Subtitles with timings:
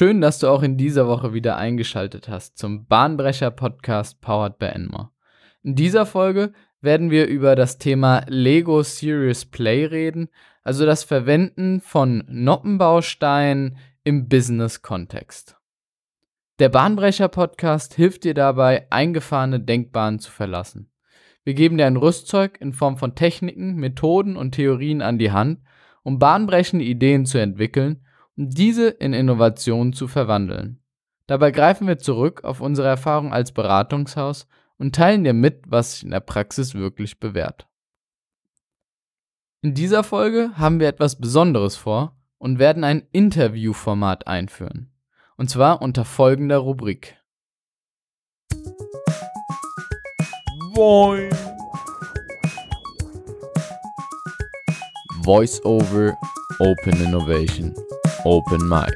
[0.00, 4.64] Schön, dass du auch in dieser Woche wieder eingeschaltet hast zum Bahnbrecher Podcast Powered by
[4.64, 5.10] Enmore.
[5.62, 10.30] In dieser Folge werden wir über das Thema Lego Serious Play reden,
[10.62, 15.58] also das Verwenden von Noppenbausteinen im Business-Kontext.
[16.60, 20.90] Der Bahnbrecher Podcast hilft dir dabei, eingefahrene Denkbahnen zu verlassen.
[21.44, 25.60] Wir geben dir ein Rüstzeug in Form von Techniken, Methoden und Theorien an die Hand,
[26.02, 28.00] um bahnbrechende Ideen zu entwickeln
[28.36, 30.80] und diese in Innovationen zu verwandeln.
[31.26, 36.04] Dabei greifen wir zurück auf unsere Erfahrung als Beratungshaus und teilen dir mit, was sich
[36.04, 37.68] in der Praxis wirklich bewährt.
[39.62, 44.90] In dieser Folge haben wir etwas Besonderes vor und werden ein Interviewformat einführen.
[45.36, 47.16] Und zwar unter folgender Rubrik.
[50.74, 51.30] Boing.
[55.22, 56.16] Voice over
[56.58, 57.74] Open Innovation
[58.24, 58.94] Open Mic.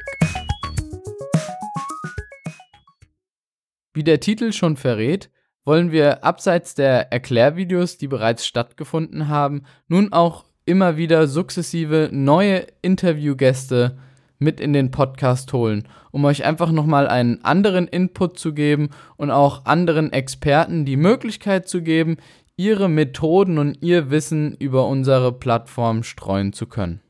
[3.93, 5.31] Wie der Titel schon verrät,
[5.63, 12.67] wollen wir abseits der Erklärvideos, die bereits stattgefunden haben, nun auch immer wieder sukzessive neue
[12.83, 13.97] Interviewgäste
[14.37, 19.31] mit in den Podcast holen, um euch einfach nochmal einen anderen Input zu geben und
[19.31, 22.17] auch anderen Experten die Möglichkeit zu geben,
[22.57, 27.01] ihre Methoden und ihr Wissen über unsere Plattform streuen zu können.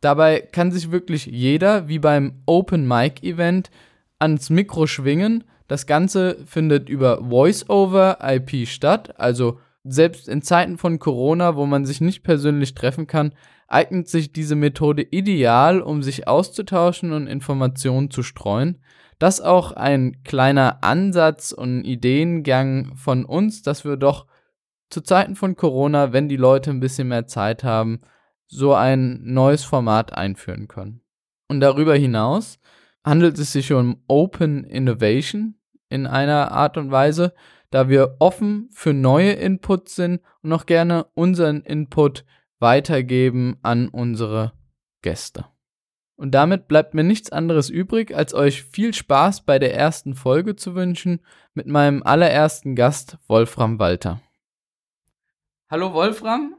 [0.00, 3.70] Dabei kann sich wirklich jeder, wie beim Open Mic Event,
[4.18, 5.44] ans Mikro schwingen.
[5.66, 11.84] Das Ganze findet über Voice-over IP statt, also selbst in Zeiten von Corona, wo man
[11.84, 13.32] sich nicht persönlich treffen kann,
[13.68, 18.80] eignet sich diese Methode ideal, um sich auszutauschen und Informationen zu streuen.
[19.18, 24.26] Das auch ein kleiner Ansatz und Ideengang von uns, dass wir doch
[24.90, 28.00] zu Zeiten von Corona, wenn die Leute ein bisschen mehr Zeit haben,
[28.48, 31.02] so ein neues Format einführen können.
[31.48, 32.58] Und darüber hinaus
[33.04, 35.54] handelt es sich um Open Innovation
[35.88, 37.34] in einer Art und Weise,
[37.70, 42.24] da wir offen für neue Inputs sind und auch gerne unseren Input
[42.58, 44.52] weitergeben an unsere
[45.02, 45.46] Gäste.
[46.16, 50.56] Und damit bleibt mir nichts anderes übrig, als euch viel Spaß bei der ersten Folge
[50.56, 51.20] zu wünschen
[51.54, 54.20] mit meinem allerersten Gast Wolfram Walter.
[55.70, 56.57] Hallo Wolfram,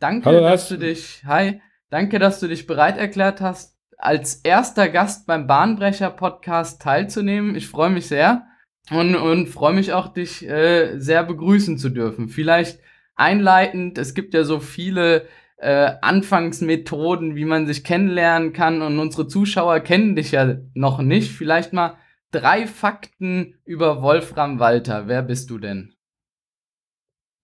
[0.00, 1.60] Danke, Hallo, dass du dich, hi,
[1.90, 7.56] danke, dass du dich bereit erklärt hast, als erster Gast beim Bahnbrecher Podcast teilzunehmen.
[7.56, 8.46] Ich freue mich sehr
[8.90, 12.28] und, und freue mich auch, dich äh, sehr begrüßen zu dürfen.
[12.28, 12.78] Vielleicht
[13.16, 15.26] einleitend, es gibt ja so viele
[15.56, 21.32] äh, Anfangsmethoden, wie man sich kennenlernen kann und unsere Zuschauer kennen dich ja noch nicht.
[21.32, 21.96] Vielleicht mal
[22.30, 25.08] drei Fakten über Wolfram Walter.
[25.08, 25.92] Wer bist du denn?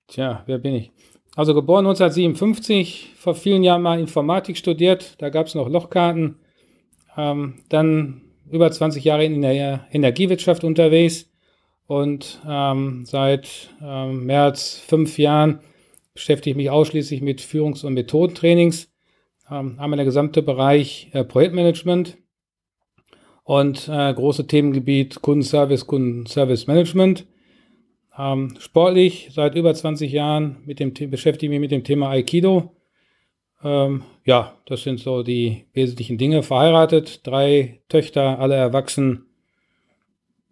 [0.07, 0.93] Tja, wer bin ich?
[1.37, 6.37] Also geboren 1957, vor vielen Jahren mal Informatik studiert, da gab es noch Lochkarten.
[7.17, 11.31] Ähm, dann über 20 Jahre in der Energiewirtschaft unterwegs
[11.87, 15.61] und ähm, seit ähm, mehr als fünf Jahren
[16.13, 18.93] beschäftige ich mich ausschließlich mit Führungs- und Methodentrainings.
[19.51, 22.17] Ähm, wir der gesamte Bereich äh, Projektmanagement
[23.43, 27.27] und äh, große Themengebiet Kundenservice, Kundenservice Management.
[28.17, 32.75] Ähm, sportlich seit über 20 Jahren mit dem, beschäftige mich mit dem Thema Aikido.
[33.63, 36.43] Ähm, ja, das sind so die wesentlichen Dinge.
[36.43, 39.27] Verheiratet, drei Töchter, alle erwachsen.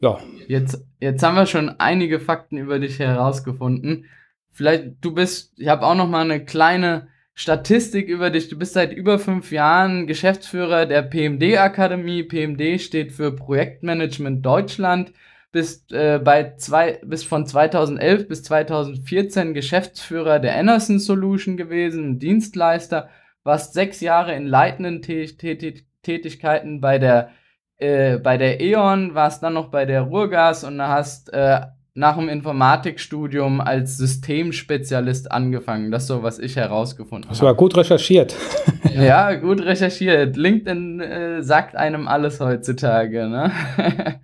[0.00, 0.18] Ja.
[0.48, 4.06] Jetzt, jetzt haben wir schon einige Fakten über dich herausgefunden.
[4.50, 8.48] Vielleicht, du bist, ich habe auch noch mal eine kleine Statistik über dich.
[8.48, 12.24] Du bist seit über fünf Jahren Geschäftsführer der PMD Akademie.
[12.24, 15.12] PMD steht für Projektmanagement Deutschland
[15.52, 23.10] bist, äh, bei zwei, bist von 2011 bis 2014 Geschäftsführer der Anderson Solution gewesen, Dienstleister,
[23.44, 27.30] warst sechs Jahre in leitenden Tätigkeiten bei der,
[27.76, 31.60] äh, bei der E.ON, warst dann noch bei der Ruhrgas und hast äh,
[31.94, 35.90] nach dem Informatikstudium als Systemspezialist angefangen.
[35.90, 37.34] Das ist so, was ich herausgefunden habe.
[37.34, 38.34] Das war gut recherchiert.
[38.94, 40.36] ja, gut recherchiert.
[40.36, 43.28] LinkedIn äh, sagt einem alles heutzutage.
[43.28, 43.52] Ne?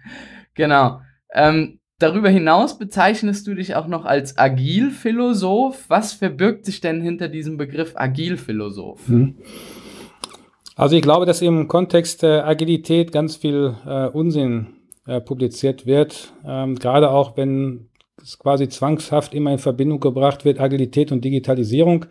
[0.54, 1.00] genau.
[1.32, 5.84] Ähm, darüber hinaus bezeichnest du dich auch noch als Agilphilosoph.
[5.88, 9.06] Was verbirgt sich denn hinter diesem Begriff Agilphilosoph?
[9.08, 9.36] Hm.
[10.76, 14.68] Also ich glaube, dass im Kontext der Agilität ganz viel äh, Unsinn
[15.06, 17.88] äh, publiziert wird, ähm, gerade auch wenn
[18.22, 22.06] es quasi zwangshaft immer in Verbindung gebracht wird, Agilität und Digitalisierung.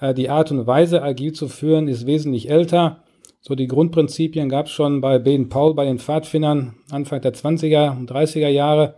[0.00, 3.04] Äh, die Art und Weise, agil zu führen, ist wesentlich älter.
[3.44, 7.98] So die Grundprinzipien gab es schon bei Baden Paul, bei den Pfadfindern Anfang der 20er
[7.98, 8.94] und 30er Jahre.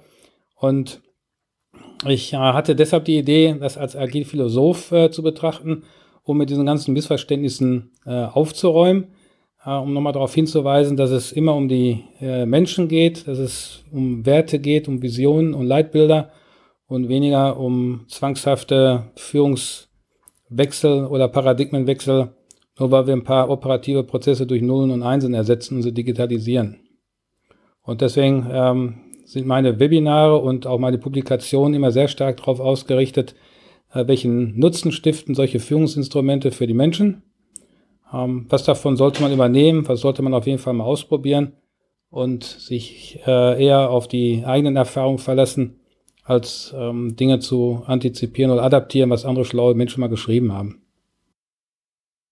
[0.54, 1.00] Und
[2.06, 5.84] ich äh, hatte deshalb die Idee, das als Agilphilosoph äh, zu betrachten,
[6.24, 9.06] um mit diesen ganzen Missverständnissen äh, aufzuräumen.
[9.64, 13.82] äh, um nochmal darauf hinzuweisen, dass es immer um die äh, Menschen geht, dass es
[13.90, 16.32] um Werte geht, um Visionen und Leitbilder
[16.86, 22.34] und weniger um zwangshafte Führungswechsel oder Paradigmenwechsel,
[22.78, 26.80] nur weil wir ein paar operative Prozesse durch Nullen und Einsen ersetzen und sie digitalisieren.
[27.82, 28.94] Und deswegen ähm,
[29.24, 33.34] sind meine Webinare und auch meine Publikationen immer sehr stark darauf ausgerichtet,
[33.92, 37.22] äh, welchen Nutzen stiften solche Führungsinstrumente für die Menschen.
[38.12, 41.52] Ähm, was davon sollte man übernehmen, was sollte man auf jeden Fall mal ausprobieren
[42.10, 45.80] und sich äh, eher auf die eigenen Erfahrungen verlassen,
[46.22, 50.83] als ähm, Dinge zu antizipieren oder adaptieren, was andere schlaue Menschen mal geschrieben haben.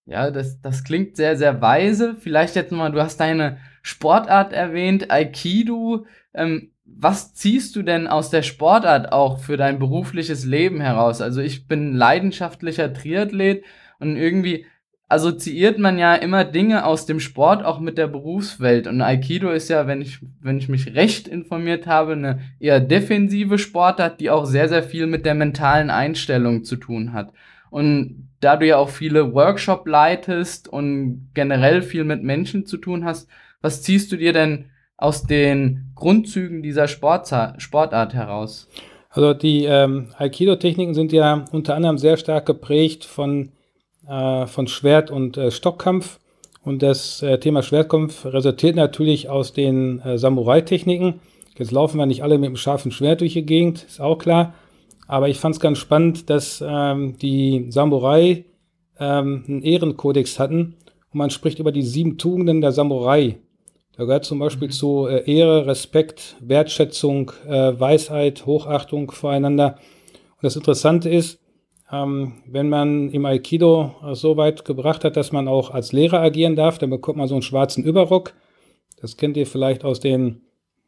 [0.05, 2.15] Ja, das, das klingt sehr, sehr weise.
[2.15, 6.05] Vielleicht jetzt mal, du hast deine Sportart erwähnt, Aikido.
[6.33, 11.21] Ähm, was ziehst du denn aus der Sportart auch für dein berufliches Leben heraus?
[11.21, 13.63] Also ich bin leidenschaftlicher Triathlet
[13.99, 14.65] und irgendwie
[15.07, 18.87] assoziiert man ja immer Dinge aus dem Sport auch mit der Berufswelt.
[18.87, 23.57] Und Aikido ist ja, wenn ich, wenn ich mich recht informiert habe, eine eher defensive
[23.57, 27.31] Sportart, die auch sehr, sehr viel mit der mentalen Einstellung zu tun hat.
[27.69, 33.05] Und da du ja auch viele Workshop leitest und generell viel mit Menschen zu tun
[33.05, 33.29] hast,
[33.61, 34.65] was ziehst du dir denn
[34.97, 38.67] aus den Grundzügen dieser Sportza Sportart heraus?
[39.09, 43.51] Also die ähm, Aikido-Techniken sind ja unter anderem sehr stark geprägt von,
[44.07, 46.19] äh, von Schwert- und äh, Stockkampf.
[46.63, 51.19] Und das äh, Thema Schwertkampf resultiert natürlich aus den äh, Samurai-Techniken.
[51.57, 54.53] Jetzt laufen wir nicht alle mit einem scharfen Schwert durch die Gegend, ist auch klar.
[55.07, 58.45] Aber ich fand es ganz spannend, dass ähm, die Samurai
[58.99, 60.75] ähm, einen Ehrenkodex hatten
[61.11, 63.37] und man spricht über die sieben Tugenden der Samurai.
[63.95, 64.71] Da gehört zum Beispiel mhm.
[64.71, 69.77] zu äh, Ehre, Respekt, Wertschätzung, äh, Weisheit, Hochachtung voreinander.
[70.31, 71.39] Und das Interessante ist,
[71.91, 76.21] ähm, wenn man im Aikido äh, so weit gebracht hat, dass man auch als Lehrer
[76.21, 78.33] agieren darf, dann bekommt man so einen schwarzen Überrock.
[78.99, 80.41] Das kennt ihr vielleicht aus den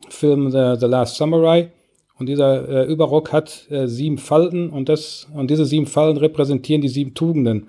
[0.09, 1.71] Filmen The, The Last Samurai.
[2.17, 6.81] Und dieser äh, Überrock hat äh, sieben Falten und, das, und diese sieben Falten repräsentieren
[6.81, 7.67] die sieben Tugenden.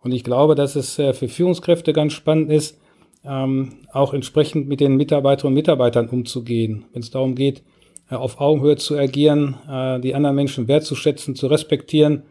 [0.00, 2.78] Und ich glaube, dass es äh, für Führungskräfte ganz spannend ist,
[3.24, 7.62] ähm, auch entsprechend mit den Mitarbeiterinnen und Mitarbeitern umzugehen, wenn es darum geht,
[8.10, 12.22] äh, auf Augenhöhe zu agieren, äh, die anderen Menschen wertzuschätzen, zu respektieren,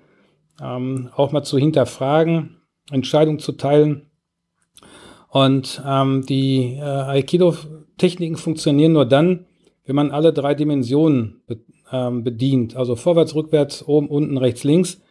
[0.62, 2.62] ähm, auch mal zu hinterfragen,
[2.92, 4.04] Entscheidungen zu teilen.
[5.30, 9.47] Und ähm, die äh, Aikido-Techniken funktionieren nur dann,
[9.88, 11.42] wenn man alle drei Dimensionen
[11.92, 15.02] ähm, bedient, also vorwärts, rückwärts, oben, unten, rechts, links.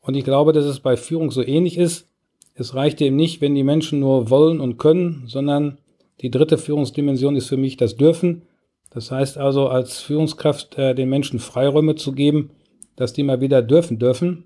[0.00, 2.08] Und ich glaube, dass es bei Führung so ähnlich ist.
[2.54, 5.78] Es reicht eben nicht, wenn die Menschen nur wollen und können, sondern
[6.22, 8.42] die dritte Führungsdimension ist für mich das Dürfen.
[8.90, 12.50] Das heißt also, als Führungskraft äh, den Menschen Freiräume zu geben,
[12.96, 14.44] dass die mal wieder dürfen dürfen,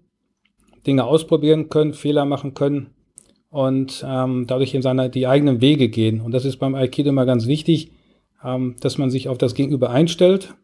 [0.85, 2.89] Dinge ausprobieren können, Fehler machen können
[3.51, 6.21] und ähm, dadurch in seine, die eigenen Wege gehen.
[6.21, 7.93] Und das ist beim Aikido immer ganz wichtig,
[8.43, 10.55] dass man sich auf das Gegenüber einstellt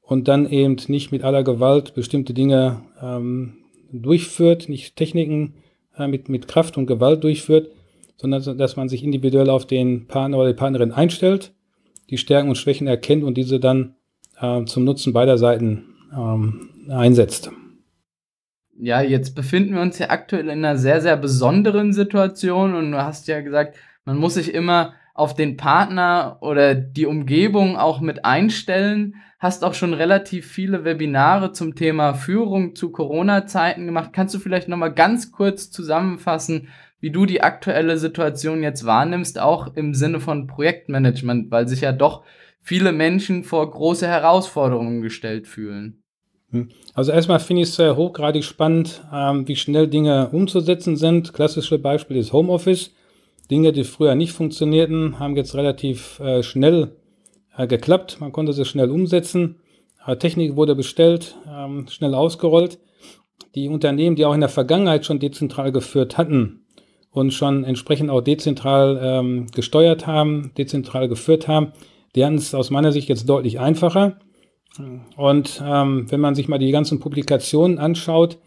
[0.00, 3.58] und dann eben nicht mit aller Gewalt bestimmte Dinge ähm,
[3.92, 5.54] durchführt, nicht Techniken
[5.96, 7.70] äh, mit, mit Kraft und Gewalt durchführt,
[8.16, 11.52] sondern dass man sich individuell auf den Partner oder die Partnerin einstellt,
[12.10, 13.94] die Stärken und Schwächen erkennt und diese dann
[14.40, 17.50] äh, zum Nutzen beider Seiten ähm, einsetzt.
[18.78, 22.98] Ja, jetzt befinden wir uns ja aktuell in einer sehr, sehr besonderen Situation und du
[23.02, 28.24] hast ja gesagt, man muss sich immer auf den Partner oder die Umgebung auch mit
[28.24, 29.16] einstellen.
[29.38, 34.10] Hast auch schon relativ viele Webinare zum Thema Führung zu Corona-Zeiten gemacht.
[34.14, 36.68] Kannst du vielleicht nochmal ganz kurz zusammenfassen,
[37.00, 41.92] wie du die aktuelle Situation jetzt wahrnimmst, auch im Sinne von Projektmanagement, weil sich ja
[41.92, 42.22] doch
[42.62, 46.02] viele Menschen vor große Herausforderungen gestellt fühlen?
[46.50, 46.70] Hm.
[46.94, 51.34] Also erstmal finde ich es hochgradig spannend, ähm, wie schnell Dinge umzusetzen sind.
[51.34, 52.94] Klassische Beispiel ist Homeoffice.
[53.50, 56.96] Dinge, die früher nicht funktionierten, haben jetzt relativ äh, schnell
[57.56, 58.18] äh, geklappt.
[58.20, 59.56] Man konnte sie schnell umsetzen.
[60.06, 62.78] Äh, Technik wurde bestellt, ähm, schnell ausgerollt.
[63.54, 66.66] Die Unternehmen, die auch in der Vergangenheit schon dezentral geführt hatten
[67.10, 71.72] und schon entsprechend auch dezentral ähm, gesteuert haben, dezentral geführt haben,
[72.14, 74.18] die haben es aus meiner Sicht jetzt deutlich einfacher.
[75.16, 78.38] Und ähm, wenn man sich mal die ganzen Publikationen anschaut,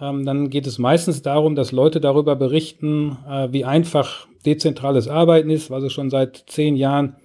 [0.00, 5.50] ähm, dann geht es meistens darum, dass Leute darüber berichten, äh, wie einfach dezentrales Arbeiten
[5.50, 7.16] ist, weil sie schon seit zehn Jahren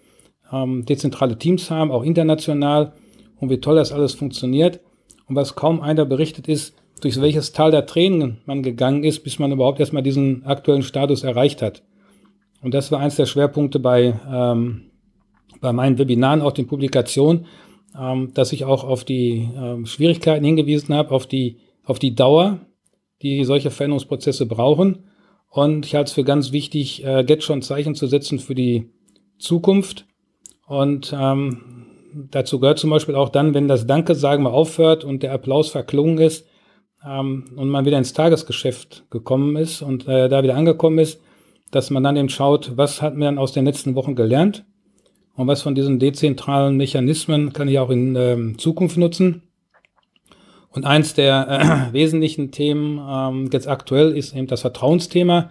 [0.51, 2.93] ähm, dezentrale Teams haben, auch international,
[3.39, 4.81] und wie toll das alles funktioniert.
[5.27, 9.39] Und was kaum einer berichtet ist, durch welches Tal der Tränen man gegangen ist, bis
[9.39, 11.83] man überhaupt erstmal diesen aktuellen Status erreicht hat.
[12.61, 14.91] Und das war eins der Schwerpunkte bei, ähm,
[15.61, 17.45] bei meinen Webinaren, auch den Publikationen,
[17.97, 21.57] ähm, dass ich auch auf die ähm, Schwierigkeiten hingewiesen habe, auf die,
[21.89, 22.59] auf die Dauer,
[23.21, 25.05] die solche Veränderungsprozesse brauchen
[25.49, 28.91] Und ich halte es für ganz wichtig, äh, jetzt schon Zeichen zu setzen für die
[29.39, 30.05] Zukunft.
[30.67, 31.87] Und ähm,
[32.29, 35.69] dazu gehört zum Beispiel auch dann, wenn das Danke sagen mal aufhört und der Applaus
[35.69, 36.45] verklungen ist
[37.03, 41.19] ähm, und man wieder ins Tagesgeschäft gekommen ist und äh, da wieder angekommen ist,
[41.71, 44.65] dass man dann eben schaut, was hat man aus den letzten Wochen gelernt
[45.33, 49.48] und was von diesen dezentralen Mechanismen kann ich auch in ähm, Zukunft nutzen.
[50.71, 55.49] Und eins der äh, wesentlichen Themen ähm, jetzt aktuell ist eben das Vertrauensthema.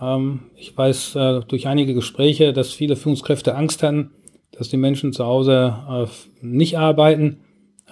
[0.00, 4.12] Ähm, ich weiß äh, durch einige Gespräche, dass viele Führungskräfte Angst hatten,
[4.52, 6.06] dass die Menschen zu Hause äh,
[6.40, 7.40] nicht arbeiten,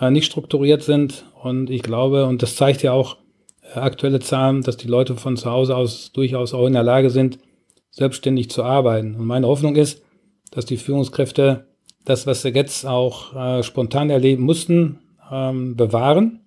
[0.00, 1.24] äh, nicht strukturiert sind.
[1.42, 3.16] Und ich glaube, und das zeigt ja auch
[3.74, 7.10] äh, aktuelle Zahlen, dass die Leute von zu Hause aus durchaus auch in der Lage
[7.10, 7.38] sind,
[7.90, 9.16] selbstständig zu arbeiten.
[9.16, 10.02] Und meine Hoffnung ist,
[10.52, 11.66] dass die Führungskräfte
[12.04, 15.00] das, was sie jetzt auch äh, spontan erleben mussten,
[15.30, 16.41] ähm, bewahren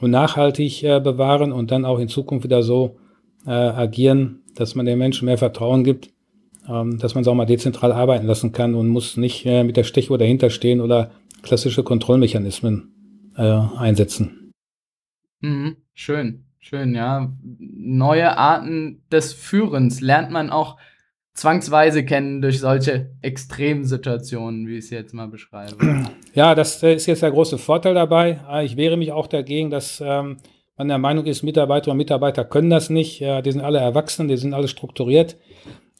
[0.00, 2.98] und nachhaltig äh, bewahren und dann auch in Zukunft wieder so
[3.46, 6.10] äh, agieren, dass man den Menschen mehr Vertrauen gibt,
[6.68, 9.76] ähm, dass man es auch mal dezentral arbeiten lassen kann und muss nicht äh, mit
[9.76, 11.10] der Stechuhr dahinter stehen oder
[11.42, 14.52] klassische Kontrollmechanismen äh, einsetzen.
[15.40, 17.32] Mhm, schön, schön, ja.
[17.58, 20.76] Neue Arten des Führens lernt man auch
[21.36, 25.76] zwangsweise kennen durch solche Extremsituationen, wie ich es jetzt mal beschreibe.
[26.34, 28.40] Ja, das ist jetzt der große Vorteil dabei.
[28.46, 30.38] Ah, ich wehre mich auch dagegen, dass ähm,
[30.76, 33.20] man der Meinung ist, Mitarbeiter und Mitarbeiter können das nicht.
[33.20, 35.36] Ja, die sind alle erwachsen, die sind alle strukturiert.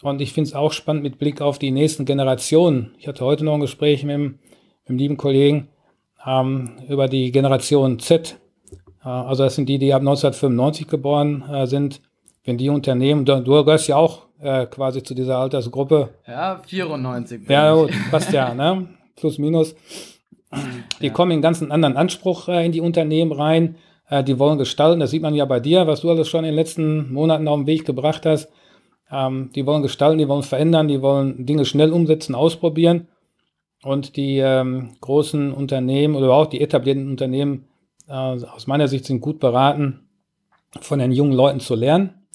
[0.02, 2.94] Und ich finde es auch spannend mit Blick auf die nächsten Generationen.
[2.98, 4.34] Ich hatte heute noch ein Gespräch mit
[4.88, 5.68] dem lieben Kollegen
[6.26, 8.38] ähm, über die Generation Z.
[9.02, 12.02] Äh, also das sind die, die ab 1995 geboren äh, sind.
[12.44, 16.10] Wenn die Unternehmen, du, du gehörst ja auch äh, quasi zu dieser Altersgruppe.
[16.26, 17.48] Ja, 94.
[17.48, 18.88] Ja, passt ja, ne?
[19.16, 19.74] Plus, minus.
[21.00, 21.12] Die ja.
[21.12, 23.76] kommen in ganz einen anderen Anspruch äh, in die Unternehmen rein.
[24.08, 25.00] Äh, die wollen gestalten.
[25.00, 27.58] Das sieht man ja bei dir, was du alles schon in den letzten Monaten auf
[27.58, 28.48] den Weg gebracht hast.
[29.10, 33.08] Ähm, die wollen gestalten, die wollen verändern, die wollen Dinge schnell umsetzen, ausprobieren.
[33.82, 37.66] Und die ähm, großen Unternehmen oder auch die etablierten Unternehmen
[38.08, 40.08] äh, aus meiner Sicht sind gut beraten,
[40.80, 42.25] von den jungen Leuten zu lernen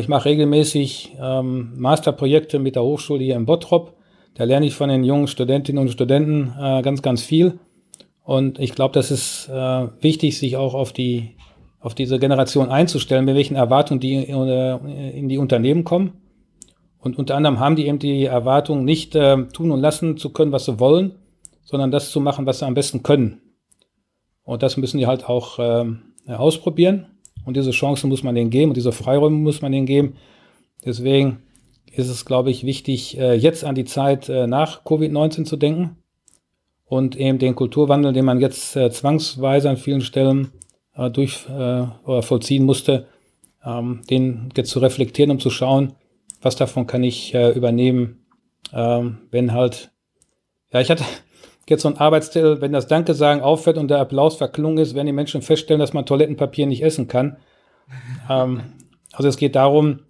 [0.00, 3.94] ich mache regelmäßig ähm, Masterprojekte mit der Hochschule hier in Bottrop.
[4.34, 7.58] Da lerne ich von den jungen Studentinnen und Studenten äh, ganz, ganz viel.
[8.22, 11.36] Und ich glaube, das ist äh, wichtig, sich auch auf die
[11.80, 16.12] auf diese Generation einzustellen, mit welchen Erwartungen die in die Unternehmen kommen.
[16.98, 20.52] Und unter anderem haben die eben die Erwartung, nicht äh, tun und lassen zu können,
[20.52, 21.14] was sie wollen,
[21.62, 23.40] sondern das zu machen, was sie am besten können.
[24.42, 25.84] Und das müssen die halt auch äh,
[26.26, 27.06] ausprobieren.
[27.48, 30.16] Und diese Chancen muss man denen geben und diese Freiräume muss man denen geben.
[30.84, 31.38] Deswegen
[31.90, 35.96] ist es, glaube ich, wichtig, äh, jetzt an die Zeit äh, nach Covid-19 zu denken
[36.84, 40.52] und eben den Kulturwandel, den man jetzt äh, zwangsweise an vielen Stellen
[41.12, 43.06] durch oder vollziehen musste,
[43.64, 45.92] ähm, den jetzt zu reflektieren, um zu schauen,
[46.42, 48.26] was davon kann ich übernehmen,
[48.72, 49.92] ähm, wenn halt,
[50.72, 51.04] ja, ich hatte,
[51.70, 55.06] jetzt so ein Arbeitstitel, wenn das Danke sagen aufhört und der Applaus verklungen ist, werden
[55.06, 57.36] die Menschen feststellen, dass man Toilettenpapier nicht essen kann.
[58.30, 58.60] ähm,
[59.12, 60.00] also es geht darum,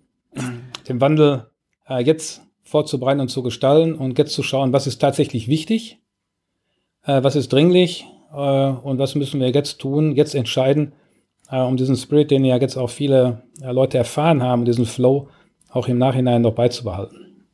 [0.88, 1.46] den Wandel
[1.88, 6.00] äh, jetzt vorzubereiten und zu gestalten und jetzt zu schauen, was ist tatsächlich wichtig,
[7.04, 10.92] äh, was ist dringlich äh, und was müssen wir jetzt tun, jetzt entscheiden,
[11.50, 15.28] äh, um diesen Spirit, den ja jetzt auch viele äh, Leute erfahren haben, diesen Flow
[15.70, 17.46] auch im Nachhinein noch beizubehalten.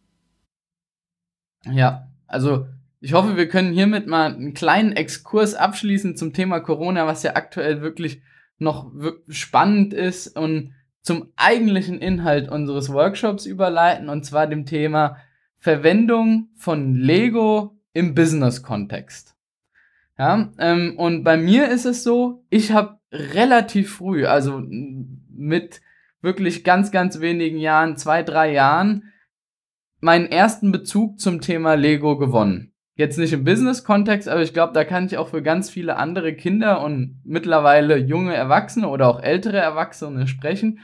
[1.73, 2.67] Ja, also
[3.05, 7.37] ich hoffe, wir können hiermit mal einen kleinen Exkurs abschließen zum Thema Corona, was ja
[7.37, 8.23] aktuell wirklich
[8.57, 8.91] noch
[9.29, 15.19] spannend ist und zum eigentlichen Inhalt unseres Workshops überleiten, und zwar dem Thema
[15.59, 19.37] Verwendung von Lego im Business-Kontext.
[20.19, 25.83] Ja, ähm, und bei mir ist es so, ich habe relativ früh, also mit
[26.23, 29.13] wirklich ganz, ganz wenigen Jahren, zwei, drei Jahren,
[30.01, 32.74] meinen ersten Bezug zum Thema Lego gewonnen.
[32.97, 36.33] Jetzt nicht im Business-Kontext, aber ich glaube, da kann ich auch für ganz viele andere
[36.35, 40.79] Kinder und mittlerweile junge Erwachsene oder auch ältere Erwachsene sprechen.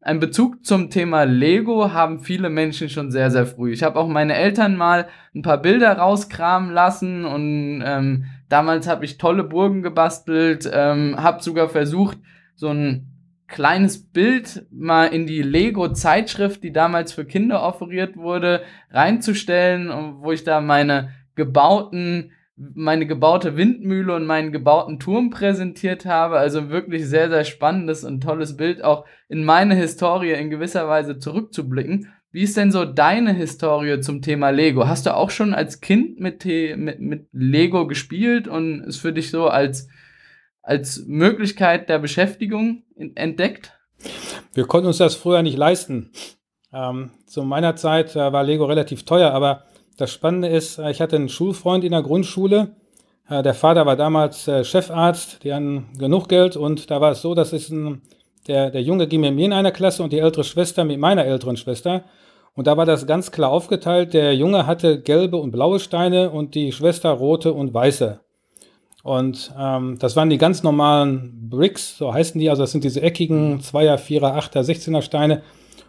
[0.00, 3.72] Ein Bezug zum Thema Lego haben viele Menschen schon sehr, sehr früh.
[3.72, 9.04] Ich habe auch meine Eltern mal ein paar Bilder rauskramen lassen und ähm, damals habe
[9.04, 12.18] ich tolle Burgen gebastelt, ähm, habe sogar versucht,
[12.56, 13.06] so ein
[13.46, 20.42] kleines Bild mal in die Lego-Zeitschrift, die damals für Kinder offeriert wurde, reinzustellen, wo ich
[20.42, 26.38] da meine gebauten, meine gebaute Windmühle und meinen gebauten Turm präsentiert habe.
[26.38, 31.18] Also wirklich sehr, sehr spannendes und tolles Bild, auch in meine Historie in gewisser Weise
[31.18, 32.12] zurückzublicken.
[32.30, 34.88] Wie ist denn so deine Historie zum Thema Lego?
[34.88, 39.30] Hast du auch schon als Kind mit, mit, mit Lego gespielt und es für dich
[39.30, 39.88] so als,
[40.62, 43.72] als Möglichkeit der Beschäftigung entdeckt?
[44.54, 46.10] wir konnten uns das früher nicht leisten.
[46.72, 49.64] Ähm, zu meiner Zeit äh, war Lego relativ teuer, aber
[49.96, 52.74] das Spannende ist, äh, ich hatte einen Schulfreund in der Grundschule.
[53.28, 57.22] Äh, der Vater war damals äh, Chefarzt, die hatten genug Geld und da war es
[57.22, 58.02] so, dass es ein,
[58.46, 61.24] der, der Junge ging mit mir in einer Klasse und die ältere Schwester mit meiner
[61.24, 62.04] älteren Schwester.
[62.54, 64.14] Und da war das ganz klar aufgeteilt.
[64.14, 68.20] Der Junge hatte gelbe und blaue Steine und die Schwester rote und weiße.
[69.02, 72.48] Und ähm, das waren die ganz normalen Bricks, so heißen die.
[72.48, 75.42] Also das sind diese eckigen Zweier, Vierer, Achter, Sechzehner Steine.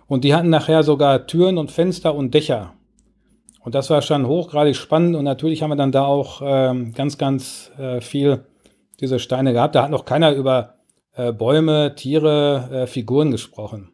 [0.08, 2.74] Und die hatten nachher sogar Türen und Fenster und Dächer.
[3.66, 5.16] Und das war schon hochgradig spannend.
[5.16, 8.46] Und natürlich haben wir dann da auch ähm, ganz, ganz äh, viel
[9.00, 9.74] diese Steine gehabt.
[9.74, 10.76] Da hat noch keiner über
[11.14, 13.90] äh, Bäume, Tiere, äh, Figuren gesprochen.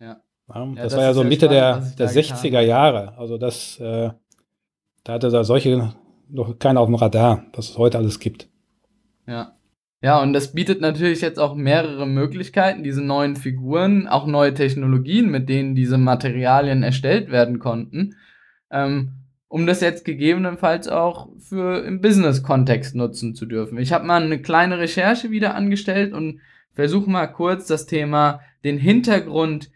[0.00, 3.18] Ja, das, das, war ja so Mitte spannend, der, der 60er Jahre.
[3.18, 4.10] Also das, äh,
[5.02, 5.92] da hatte da solche
[6.30, 8.48] noch keiner auf dem Radar, was es heute alles gibt.
[9.26, 9.52] Ja.
[10.02, 15.30] Ja, und das bietet natürlich jetzt auch mehrere Möglichkeiten, diese neuen Figuren, auch neue Technologien,
[15.30, 18.14] mit denen diese Materialien erstellt werden konnten,
[18.74, 19.12] ähm,
[19.48, 23.78] um das jetzt gegebenenfalls auch für im Business-Kontext nutzen zu dürfen.
[23.78, 26.40] Ich habe mal eine kleine Recherche wieder angestellt und
[26.72, 29.70] versuche mal kurz das Thema, den Hintergrund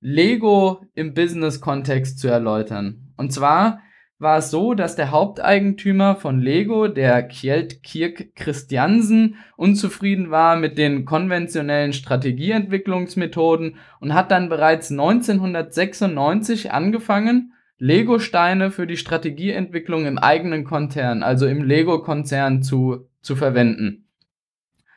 [0.00, 3.12] Lego im Business-Kontext zu erläutern.
[3.16, 3.80] Und zwar
[4.18, 10.78] war es so, dass der Haupteigentümer von Lego, der Kjeld Kirk Christiansen, unzufrieden war mit
[10.78, 20.64] den konventionellen Strategieentwicklungsmethoden und hat dann bereits 1996 angefangen, Lego-Steine für die Strategieentwicklung im eigenen
[20.64, 24.06] Konzern, also im Lego-Konzern zu, zu verwenden.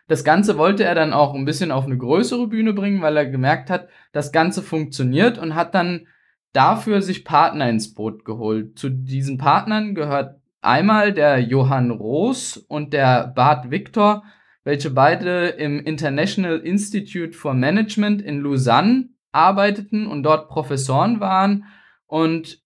[0.07, 3.25] Das Ganze wollte er dann auch ein bisschen auf eine größere Bühne bringen, weil er
[3.25, 6.07] gemerkt hat, das Ganze funktioniert und hat dann
[6.51, 8.79] dafür sich Partner ins Boot geholt.
[8.79, 14.24] Zu diesen Partnern gehört einmal der Johann Roos und der Bart Victor,
[14.63, 21.65] welche beide im International Institute for Management in Lausanne arbeiteten und dort Professoren waren
[22.07, 22.63] und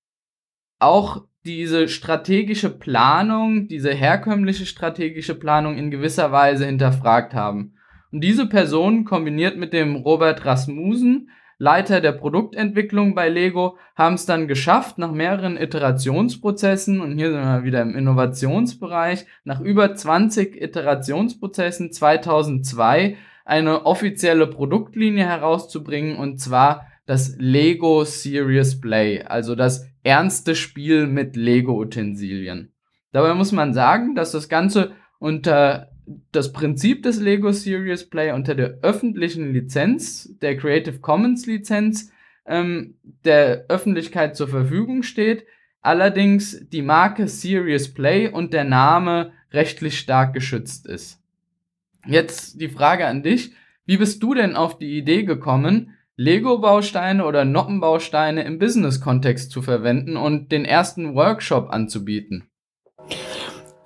[0.84, 7.74] auch diese strategische Planung, diese herkömmliche strategische Planung in gewisser Weise hinterfragt haben.
[8.12, 14.26] Und diese Person kombiniert mit dem Robert Rasmussen, Leiter der Produktentwicklung bei Lego, haben es
[14.26, 20.62] dann geschafft, nach mehreren Iterationsprozessen, und hier sind wir wieder im Innovationsbereich, nach über 20
[20.62, 30.56] Iterationsprozessen 2002 eine offizielle Produktlinie herauszubringen, und zwar das Lego Serious Play, also das ernste
[30.56, 32.72] Spiel mit Lego-Utensilien.
[33.12, 35.90] Dabei muss man sagen, dass das Ganze unter
[36.32, 42.12] das Prinzip des Lego Serious Play unter der öffentlichen Lizenz, der Creative Commons Lizenz,
[42.46, 45.46] ähm, der Öffentlichkeit zur Verfügung steht.
[45.82, 51.22] Allerdings die Marke Serious Play und der Name rechtlich stark geschützt ist.
[52.06, 53.54] Jetzt die Frage an dich.
[53.86, 60.16] Wie bist du denn auf die Idee gekommen, Lego-Bausteine oder Noppenbausteine im Business-Kontext zu verwenden
[60.16, 62.50] und den ersten Workshop anzubieten?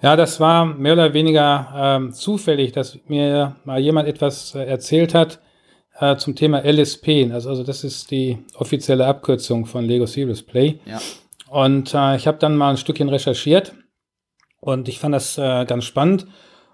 [0.02, 5.14] Ja, das war mehr oder weniger ähm, zufällig, dass mir mal jemand etwas äh, erzählt
[5.14, 5.40] hat
[6.00, 7.32] äh, zum Thema LSP.
[7.32, 10.80] Also, also das ist die offizielle Abkürzung von Lego Serious Play.
[10.86, 11.00] Ja.
[11.50, 13.74] Und äh, ich habe dann mal ein Stückchen recherchiert
[14.60, 16.28] und ich fand das äh, ganz spannend.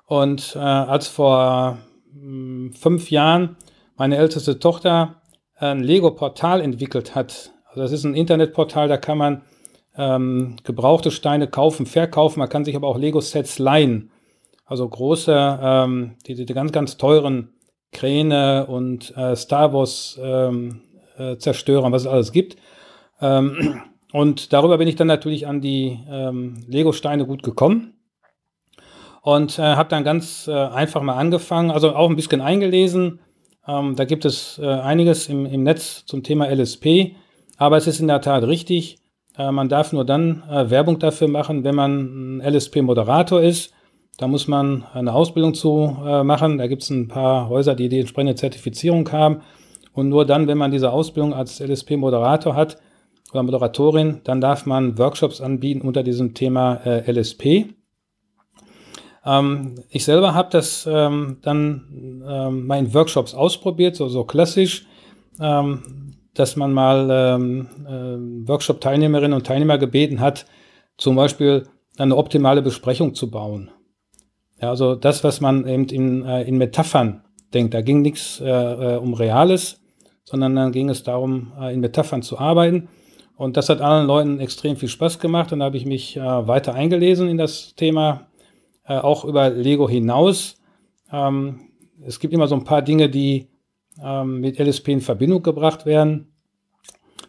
[0.05, 1.77] Und äh, als vor
[2.11, 3.55] mh, hm, fünf Jahren
[3.95, 5.21] meine älteste Tochter
[5.71, 7.51] ein Lego-Portal entwickelt hat.
[7.67, 9.41] Also das ist ein Internetportal, da kann man
[9.95, 12.39] ähm, gebrauchte Steine kaufen, verkaufen.
[12.39, 14.11] Man kann sich aber auch Lego-Sets leihen.
[14.65, 17.49] Also große, ähm, die, die ganz, ganz teuren
[17.91, 20.81] Kräne und äh, Star Wars ähm,
[21.17, 22.57] äh, was es alles gibt.
[23.21, 27.93] Ähm, und darüber bin ich dann natürlich an die ähm, Lego-Steine gut gekommen.
[29.21, 33.21] Und äh, habe dann ganz äh, einfach mal angefangen, also auch ein bisschen eingelesen,
[33.67, 37.15] ähm, da gibt es äh, einiges im, im Netz zum Thema LSP,
[37.57, 38.97] aber es ist in der Tat richtig,
[39.37, 43.73] äh, man darf nur dann äh, Werbung dafür machen, wenn man ein LSP-Moderator ist.
[44.17, 46.57] Da muss man eine Ausbildung zu äh, machen.
[46.59, 49.41] Da gibt es ein paar Häuser, die die entsprechende Zertifizierung haben.
[49.93, 52.77] Und nur dann, wenn man diese Ausbildung als LSP-Moderator hat
[53.31, 57.73] oder Moderatorin, dann darf man Workshops anbieten unter diesem Thema äh, LSP.
[59.25, 64.85] Ähm, ich selber habe das ähm, dann ähm, in Workshops ausprobiert, so, so klassisch,
[65.39, 70.45] ähm, dass man mal ähm, äh, Workshop-Teilnehmerinnen und Teilnehmer gebeten hat,
[70.97, 73.71] zum Beispiel eine optimale Besprechung zu bauen.
[74.61, 77.73] Ja, also das, was man eben in, äh, in Metaphern denkt.
[77.73, 79.81] Da ging nichts äh, äh, um Reales,
[80.23, 82.89] sondern dann ging es darum, äh, in Metaphern zu arbeiten.
[83.35, 85.51] Und das hat allen Leuten extrem viel Spaß gemacht.
[85.51, 88.27] Und da habe ich mich äh, weiter eingelesen in das Thema
[88.85, 90.57] äh, auch über Lego hinaus.
[91.11, 91.61] Ähm,
[92.05, 93.47] es gibt immer so ein paar Dinge, die
[94.03, 96.33] ähm, mit LSP in Verbindung gebracht werden.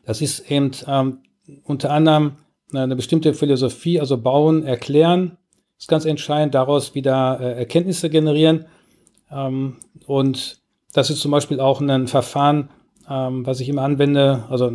[0.05, 1.19] Das ist eben ähm,
[1.65, 2.37] unter anderem
[2.73, 5.39] eine bestimmte Philosophie, also bauen, erklären,
[5.79, 8.67] ist ganz entscheidend, daraus wieder äh, Erkenntnisse generieren.
[9.31, 10.61] Ähm, und
[10.93, 12.71] das ist zum Beispiel auch ein Verfahren,
[13.09, 14.45] ähm, was ich immer anwende.
[14.49, 14.71] Also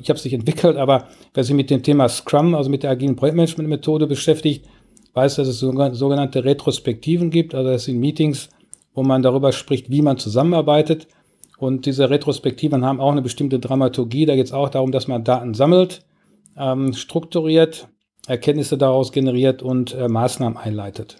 [0.00, 2.90] ich habe es nicht entwickelt, aber wer sich mit dem Thema Scrum, also mit der
[2.90, 4.66] agilen Projektmanagement-Methode beschäftigt,
[5.14, 7.54] weiß, dass es sogenannte Retrospektiven gibt.
[7.54, 8.50] Also das sind Meetings,
[8.92, 11.06] wo man darüber spricht, wie man zusammenarbeitet.
[11.58, 14.26] Und diese Retrospektiven haben auch eine bestimmte Dramaturgie.
[14.26, 16.04] Da geht es auch darum, dass man Daten sammelt,
[16.58, 17.88] ähm, strukturiert,
[18.26, 21.18] Erkenntnisse daraus generiert und äh, Maßnahmen einleitet.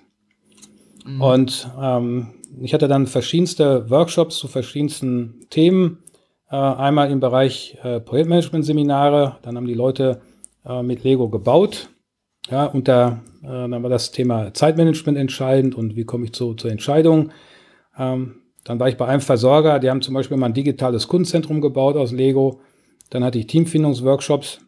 [1.06, 1.20] Mhm.
[1.20, 5.98] Und ähm, ich hatte dann verschiedenste Workshops zu verschiedensten Themen.
[6.50, 10.20] Äh, einmal im Bereich äh, Projektmanagement-Seminare, dann haben die Leute
[10.64, 11.90] äh, mit Lego gebaut.
[12.50, 16.54] Ja, und da äh, dann war das Thema Zeitmanagement entscheidend und wie komme ich zu,
[16.54, 17.30] zur Entscheidung.
[17.98, 21.60] Ähm, dann war ich bei einem Versorger, die haben zum Beispiel mal ein digitales Kundenzentrum
[21.60, 22.60] gebaut aus Lego.
[23.10, 24.60] Dann hatte ich Teamfindungsworkshops.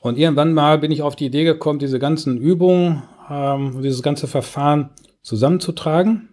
[0.00, 4.26] Und irgendwann mal bin ich auf die Idee gekommen, diese ganzen Übungen, ähm, dieses ganze
[4.26, 4.90] Verfahren
[5.22, 6.28] zusammenzutragen.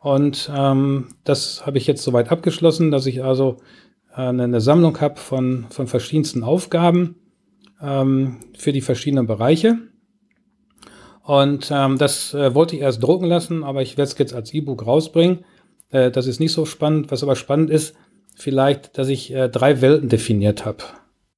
[0.00, 3.58] Und ähm, das habe ich jetzt soweit abgeschlossen, dass ich also
[4.12, 7.16] äh, eine Sammlung habe von, von verschiedensten Aufgaben
[7.84, 9.78] ähm, für die verschiedenen Bereiche.
[11.22, 14.52] Und ähm, das äh, wollte ich erst drucken lassen, aber ich werde es jetzt als
[14.52, 15.44] E-Book rausbringen.
[15.90, 17.10] Äh, das ist nicht so spannend.
[17.10, 17.96] Was aber spannend ist,
[18.34, 20.84] vielleicht, dass ich äh, drei Welten definiert habe.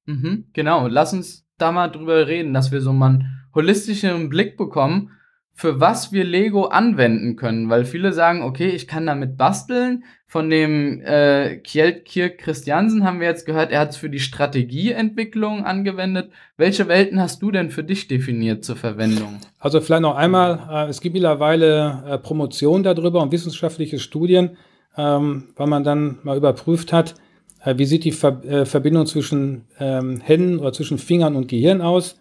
[0.05, 4.57] Mhm, genau, lass uns da mal drüber reden, dass wir so mal einen holistischen Blick
[4.57, 5.11] bekommen
[5.57, 10.03] für was wir Lego anwenden können, weil viele sagen, okay, ich kann damit basteln.
[10.27, 15.65] Von dem äh, Kjeld Christiansen haben wir jetzt gehört, er hat es für die Strategieentwicklung
[15.65, 16.29] angewendet.
[16.57, 19.39] Welche Welten hast du denn für dich definiert zur Verwendung?
[19.57, 24.57] Also vielleicht noch einmal, äh, es gibt mittlerweile äh, Promotionen darüber und wissenschaftliche Studien,
[24.95, 27.15] ähm, weil man dann mal überprüft hat,
[27.63, 31.81] äh, wie sieht die Ver äh, Verbindung zwischen ähm, Händen oder zwischen Fingern und Gehirn
[31.81, 32.19] aus.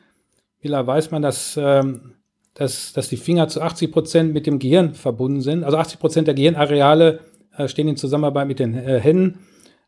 [0.62, 2.15] Mittlerweile weiß man, dass ähm,
[2.56, 5.62] dass, dass die Finger zu 80 Prozent mit dem Gehirn verbunden sind.
[5.62, 7.20] Also 80 Prozent der Gehirnareale
[7.56, 9.40] äh, stehen in Zusammenarbeit mit den äh, Händen.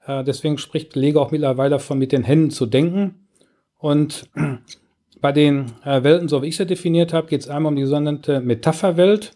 [0.06, 3.26] Äh, deswegen spricht Lego auch mittlerweile davon, mit den Händen zu denken.
[3.78, 4.28] Und
[5.20, 7.86] bei den äh, Welten, so wie ich sie definiert habe, geht es einmal um die
[7.86, 9.32] sogenannte Metapherwelt.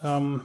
[0.00, 0.42] Ähm,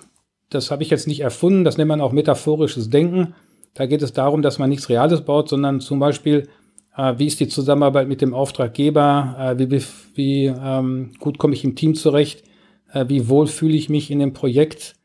[0.49, 3.35] das habe ich jetzt nicht erfunden, das nennt man auch metaphorisches Denken.
[3.75, 6.47] Da geht es darum, dass man nichts Reales baut, sondern zum Beispiel
[6.97, 9.55] wie ist die Zusammenarbeit mit dem Auftraggeber?
[9.57, 9.83] Äh, wie,
[10.15, 12.43] wie ähm, gut komme ich im Team zurecht?
[12.91, 14.95] Äh, wie wohl fühle ich mich in dem Projekt?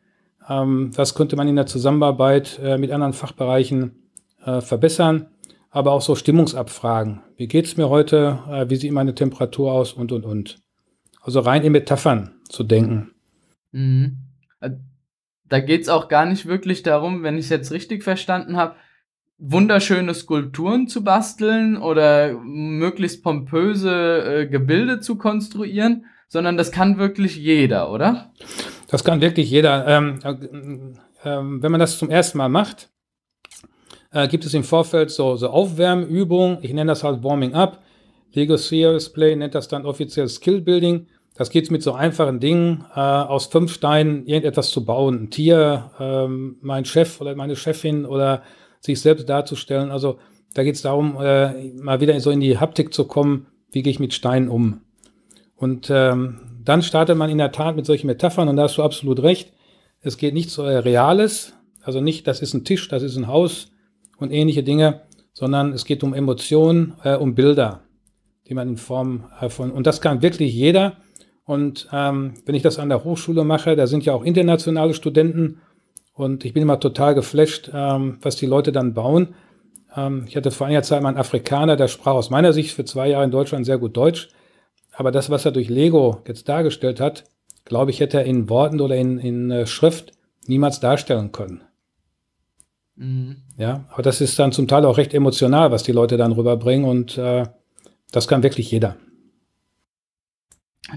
[0.48, 4.08] Ähm, was könnte man in der Zusammenarbeit äh, mit anderen Fachbereichen
[4.44, 5.28] äh, verbessern?
[5.70, 7.20] Aber auch so Stimmungsabfragen.
[7.36, 8.40] Wie geht es mir heute?
[8.50, 9.92] Äh, wie sieht meine Temperatur aus?
[9.92, 10.58] Und, und, und.
[11.20, 13.12] Also rein in Metaphern zu denken.
[13.70, 14.18] Mhm.
[15.48, 18.74] Da geht es auch gar nicht wirklich darum, wenn ich es jetzt richtig verstanden habe,
[19.44, 27.36] wunderschöne Skulpturen zu basteln oder möglichst pompöse äh, Gebilde zu konstruieren, sondern das kann wirklich
[27.36, 28.32] jeder, oder?
[28.88, 29.86] Das kann wirklich jeder.
[29.88, 32.90] Ähm, äh, äh, wenn man das zum ersten Mal macht,
[34.12, 36.58] äh, gibt es im Vorfeld so, so Aufwärmübungen.
[36.62, 37.82] Ich nenne das halt Warming Up.
[38.32, 41.08] Lego Serious Play nennt das dann offiziell Skill Building.
[41.34, 45.24] Das geht mit so einfachen Dingen, äh, aus fünf Steinen irgendetwas zu bauen.
[45.24, 48.42] Ein Tier, ähm, mein Chef oder meine Chefin oder
[48.82, 49.90] sich selbst darzustellen.
[49.90, 50.18] Also
[50.54, 53.90] da geht es darum, äh, mal wieder so in die Haptik zu kommen, wie gehe
[53.90, 54.80] ich mit Steinen um.
[55.56, 58.82] Und ähm, dann startet man in der Tat mit solchen Metaphern und da hast du
[58.82, 59.52] absolut recht.
[60.00, 63.28] Es geht nicht so äh, Reales, also nicht, das ist ein Tisch, das ist ein
[63.28, 63.70] Haus
[64.18, 67.80] und ähnliche Dinge, sondern es geht um Emotionen, äh, um Bilder,
[68.48, 70.96] die man in Form äh, von, und das kann wirklich jeder.
[71.44, 75.60] Und ähm, wenn ich das an der Hochschule mache, da sind ja auch internationale Studenten
[76.14, 79.34] und ich bin immer total geflasht, ähm, was die Leute dann bauen.
[79.96, 82.84] Ähm, ich hatte vor einiger Zeit mal einen Afrikaner, der sprach aus meiner Sicht für
[82.84, 84.28] zwei Jahre in Deutschland sehr gut Deutsch.
[84.94, 87.24] Aber das, was er durch Lego jetzt dargestellt hat,
[87.64, 90.12] glaube ich, hätte er in Worten oder in, in äh, Schrift
[90.46, 91.62] niemals darstellen können.
[92.96, 93.36] Mhm.
[93.56, 96.88] Ja, aber das ist dann zum Teil auch recht emotional, was die Leute dann rüberbringen
[96.88, 97.46] und äh,
[98.10, 98.96] das kann wirklich jeder.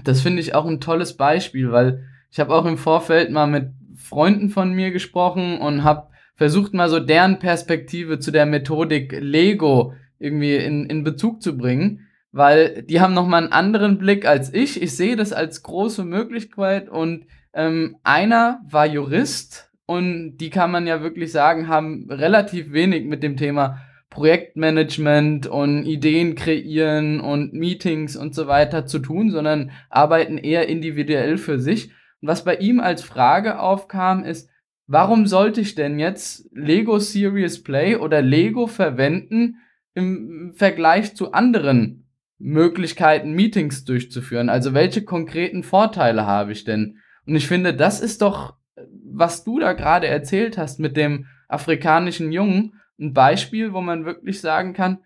[0.04, 3.70] Das finde ich auch ein tolles Beispiel, weil ich habe auch im Vorfeld mal mit
[3.96, 9.94] Freunden von mir gesprochen und habe versucht mal so deren Perspektive zu der Methodik Lego
[10.18, 14.80] irgendwie in, in Bezug zu bringen, weil die haben nochmal einen anderen Blick als ich.
[14.80, 20.86] Ich sehe das als große Möglichkeit und ähm, einer war Jurist und die kann man
[20.86, 23.80] ja wirklich sagen, haben relativ wenig mit dem Thema
[24.10, 31.38] Projektmanagement und Ideen kreieren und Meetings und so weiter zu tun, sondern arbeiten eher individuell
[31.38, 31.90] für sich.
[32.26, 34.50] Was bei ihm als Frage aufkam, ist,
[34.86, 39.58] warum sollte ich denn jetzt Lego Serious Play oder Lego verwenden
[39.94, 42.08] im Vergleich zu anderen
[42.38, 44.48] Möglichkeiten, Meetings durchzuführen?
[44.48, 46.98] Also welche konkreten Vorteile habe ich denn?
[47.26, 48.56] Und ich finde, das ist doch,
[49.04, 54.40] was du da gerade erzählt hast mit dem afrikanischen Jungen, ein Beispiel, wo man wirklich
[54.40, 54.98] sagen kann,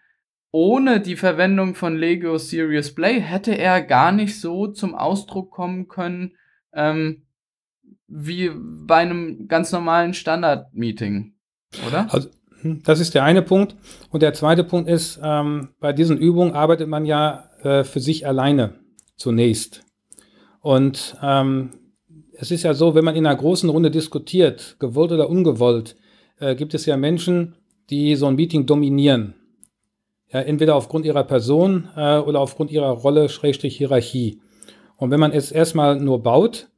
[0.53, 5.87] ohne die Verwendung von Lego Serious Play hätte er gar nicht so zum Ausdruck kommen
[5.87, 6.33] können,
[6.73, 7.23] ähm,
[8.07, 11.35] wie bei einem ganz normalen Standard-Meeting,
[11.87, 12.13] oder?
[12.13, 12.29] Also,
[12.61, 13.77] hm, das ist der eine Punkt.
[14.11, 18.27] Und der zweite Punkt ist, ähm, bei diesen Übungen arbeitet man ja äh, für sich
[18.27, 18.81] alleine
[19.17, 19.85] zunächst.
[20.61, 21.71] Und ähm,
[22.33, 25.97] es ist ja so, wenn man in einer großen Runde diskutiert, gewollt oder ungewollt,
[26.39, 27.55] äh, gibt es ja Menschen,
[27.91, 29.35] die so ein Meeting dominieren.
[30.33, 34.41] Ja, entweder aufgrund ihrer Person äh, oder aufgrund ihrer Rolle, Schrägstrich Hierarchie.
[35.01, 36.69] Und wenn man es erstmal nur baut,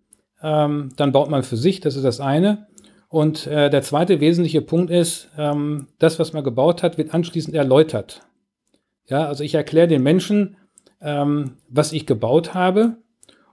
[0.43, 2.69] ähm, dann baut man für sich, das ist das eine.
[3.09, 7.55] Und äh, der zweite wesentliche Punkt ist, ähm, das, was man gebaut hat, wird anschließend
[7.55, 8.23] erläutert.
[9.09, 10.57] Ja, also ich erkläre den Menschen,
[11.01, 12.97] ähm, was ich gebaut habe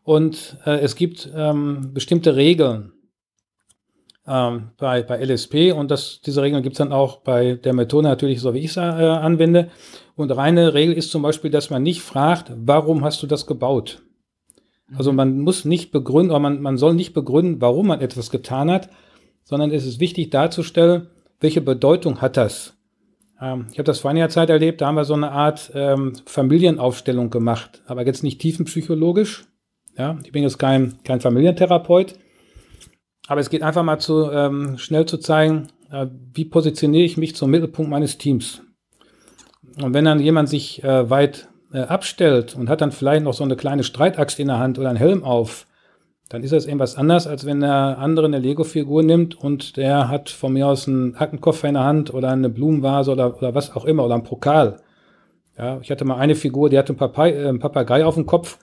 [0.04, 2.94] und äh, es gibt ähm, bestimmte Regeln
[4.28, 8.08] ähm, bei, bei LSP und das, diese Regeln gibt es dann auch bei der Methode
[8.08, 9.72] natürlich, so wie ich es äh, anwende.
[10.16, 14.04] Und reine Regel ist zum Beispiel, dass man nicht fragt, warum hast du das gebaut?
[14.96, 18.72] Also man muss nicht begründen, oder man, man soll nicht begründen, warum man etwas getan
[18.72, 18.90] hat,
[19.44, 21.08] sondern es ist wichtig darzustellen,
[21.40, 22.78] welche Bedeutung hat das.
[23.42, 26.14] Ähm, ich habe das vor einiger Zeit erlebt, da haben wir so eine Art ähm,
[26.26, 29.46] Familienaufstellung gemacht, aber jetzt nicht tiefenpsychologisch.
[29.98, 32.14] Ja, ich bin jetzt kein, kein Familientherapeut,
[33.28, 37.36] aber es geht einfach mal zu, ähm, schnell zu zeigen, äh, wie positioniere ich mich
[37.36, 38.62] zum Mittelpunkt meines Teams.
[39.82, 43.44] Und wenn dann jemand sich äh, weit äh, abstellt und hat dann vielleicht noch so
[43.44, 45.68] eine kleine Streitaxt in der Hand oder einen Helm auf,
[46.30, 50.30] dann ist das irgendwas anders, als wenn der andere eine Lego-Figur nimmt und der hat
[50.30, 53.86] von mir aus einen Aktenkoffer in der Hand oder eine Blumenvase oder, oder was auch
[53.86, 54.78] immer oder ein Pokal.
[55.58, 58.28] Ja, ich hatte mal eine Figur, die hatte einen, Papay, äh, einen Papagei auf dem
[58.28, 58.60] Kopf,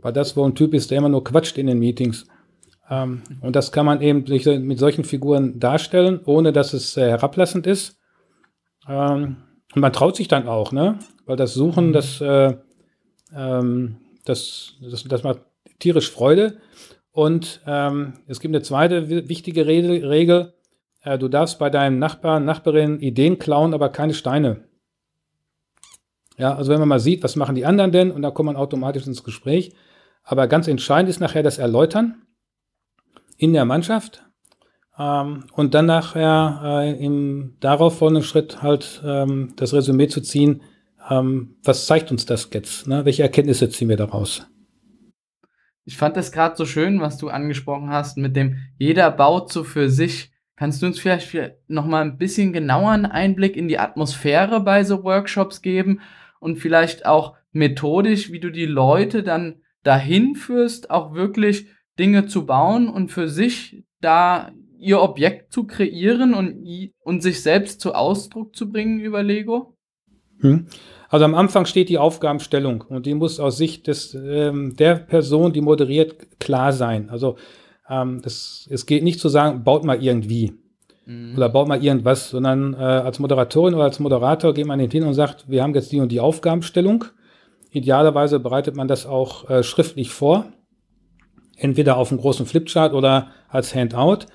[0.00, 2.26] weil das wohl ein Typ ist, der immer nur quatscht in den Meetings.
[2.88, 4.24] Ähm, und das kann man eben
[4.66, 7.98] mit solchen Figuren darstellen, ohne dass es äh, herablassend ist.
[8.88, 9.36] Ähm,
[9.74, 10.98] und man traut sich dann auch, ne?
[11.26, 11.92] Weil das Suchen, mhm.
[11.92, 12.56] das, äh,
[13.34, 15.40] ähm, das, das, das macht
[15.78, 16.58] tierisch Freude.
[17.12, 20.04] Und ähm, es gibt eine zweite wichtige Regel.
[20.06, 20.54] Regel
[21.02, 24.64] äh, du darfst bei deinem Nachbarn, Nachbarin Ideen klauen, aber keine Steine.
[26.36, 28.56] Ja, also wenn man mal sieht, was machen die anderen denn, und da kommt man
[28.56, 29.74] automatisch ins Gespräch.
[30.22, 32.22] Aber ganz entscheidend ist nachher das Erläutern
[33.36, 34.24] in der Mannschaft.
[35.00, 40.60] Ähm, und dann nachher äh, im darauffolgenden Schritt halt ähm, das Resümee zu ziehen,
[41.08, 42.86] ähm, was zeigt uns das jetzt?
[42.86, 43.06] Ne?
[43.06, 44.46] Welche Erkenntnisse ziehen wir daraus?
[45.86, 49.64] Ich fand das gerade so schön, was du angesprochen hast, mit dem jeder baut so
[49.64, 50.30] für sich.
[50.54, 51.34] Kannst du uns vielleicht
[51.68, 56.00] noch mal ein bisschen genauer einen Einblick in die Atmosphäre bei so Workshops geben
[56.38, 62.44] und vielleicht auch methodisch, wie du die Leute dann dahin führst, auch wirklich Dinge zu
[62.44, 66.64] bauen und für sich da ihr Objekt zu kreieren und,
[67.02, 69.76] und sich selbst zu Ausdruck zu bringen über Lego?
[70.40, 70.66] Hm.
[71.08, 75.52] Also am Anfang steht die Aufgabenstellung und die muss aus Sicht des, ähm, der Person,
[75.52, 77.10] die moderiert, klar sein.
[77.10, 77.36] Also
[77.88, 80.54] ähm, das, es geht nicht zu sagen, baut mal irgendwie
[81.04, 81.34] mhm.
[81.36, 85.14] oder baut mal irgendwas, sondern äh, als Moderatorin oder als Moderator geht man hin und
[85.14, 87.04] sagt, wir haben jetzt die und die Aufgabenstellung.
[87.72, 90.46] Idealerweise bereitet man das auch äh, schriftlich vor,
[91.60, 94.26] entweder auf einem großen Flipchart oder als Handout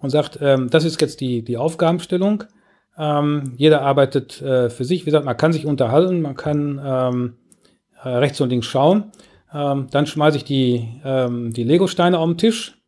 [0.00, 2.44] und sagt, ähm, das ist jetzt die, die Aufgabenstellung.
[2.98, 5.02] Ähm, jeder arbeitet äh, für sich.
[5.02, 7.34] Wie gesagt, man kann sich unterhalten, man kann ähm,
[8.02, 9.12] äh, rechts und links schauen.
[9.54, 12.78] Ähm, dann schmeiße ich die, ähm, die Lego-Steine auf den Tisch.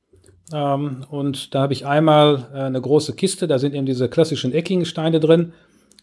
[0.53, 4.53] Ähm, und da habe ich einmal äh, eine große Kiste, da sind eben diese klassischen
[4.53, 5.53] eckigen Steine drin.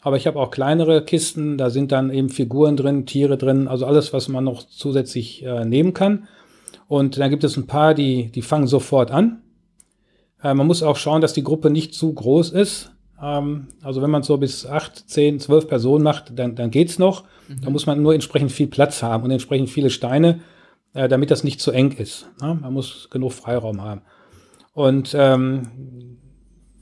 [0.02, 3.86] Aber ich habe auch kleinere Kisten, da sind dann eben Figuren drin, Tiere drin, also
[3.86, 6.28] alles, was man noch zusätzlich äh, nehmen kann.
[6.92, 9.44] Und dann gibt es ein paar, die, die fangen sofort an.
[10.44, 12.92] Äh, man muss auch schauen, dass die Gruppe nicht zu groß ist.
[13.24, 17.24] Ähm, also wenn man so bis acht, zehn, zwölf Personen macht, dann, dann geht's noch.
[17.48, 17.62] Mhm.
[17.62, 20.42] Da muss man nur entsprechend viel Platz haben und entsprechend viele Steine,
[20.94, 22.30] äh, damit das nicht zu eng ist.
[22.42, 22.60] Ne?
[22.62, 24.02] Man muss genug Freiraum haben.
[24.74, 26.18] Und ähm,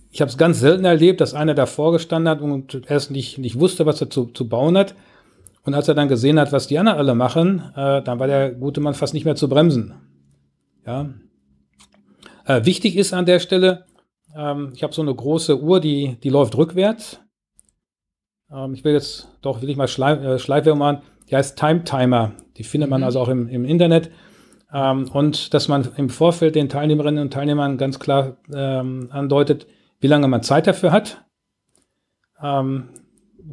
[0.09, 3.59] ich habe es ganz selten erlebt, dass einer davor gestanden hat und erst nicht, nicht
[3.59, 4.95] wusste, was er zu, zu bauen hat.
[5.69, 8.55] Und als er dann gesehen hat, was die anderen alle machen, äh, dann war der
[8.55, 9.93] gute Mann fast nicht mehr zu bremsen.
[10.83, 11.11] Ja.
[12.45, 13.85] Äh, wichtig ist an der Stelle,
[14.35, 17.19] ähm, ich habe so eine große Uhr, die, die läuft rückwärts.
[18.51, 21.01] Ähm, ich will jetzt doch will ich mal Schleif, äh, Schleifwerbung machen.
[21.29, 22.31] Die heißt Time Timer.
[22.57, 23.05] Die findet man mhm.
[23.05, 24.09] also auch im, im Internet.
[24.73, 29.67] Ähm, und dass man im Vorfeld den Teilnehmerinnen und Teilnehmern ganz klar ähm, andeutet,
[29.99, 31.23] wie lange man Zeit dafür hat.
[32.41, 32.89] Ähm,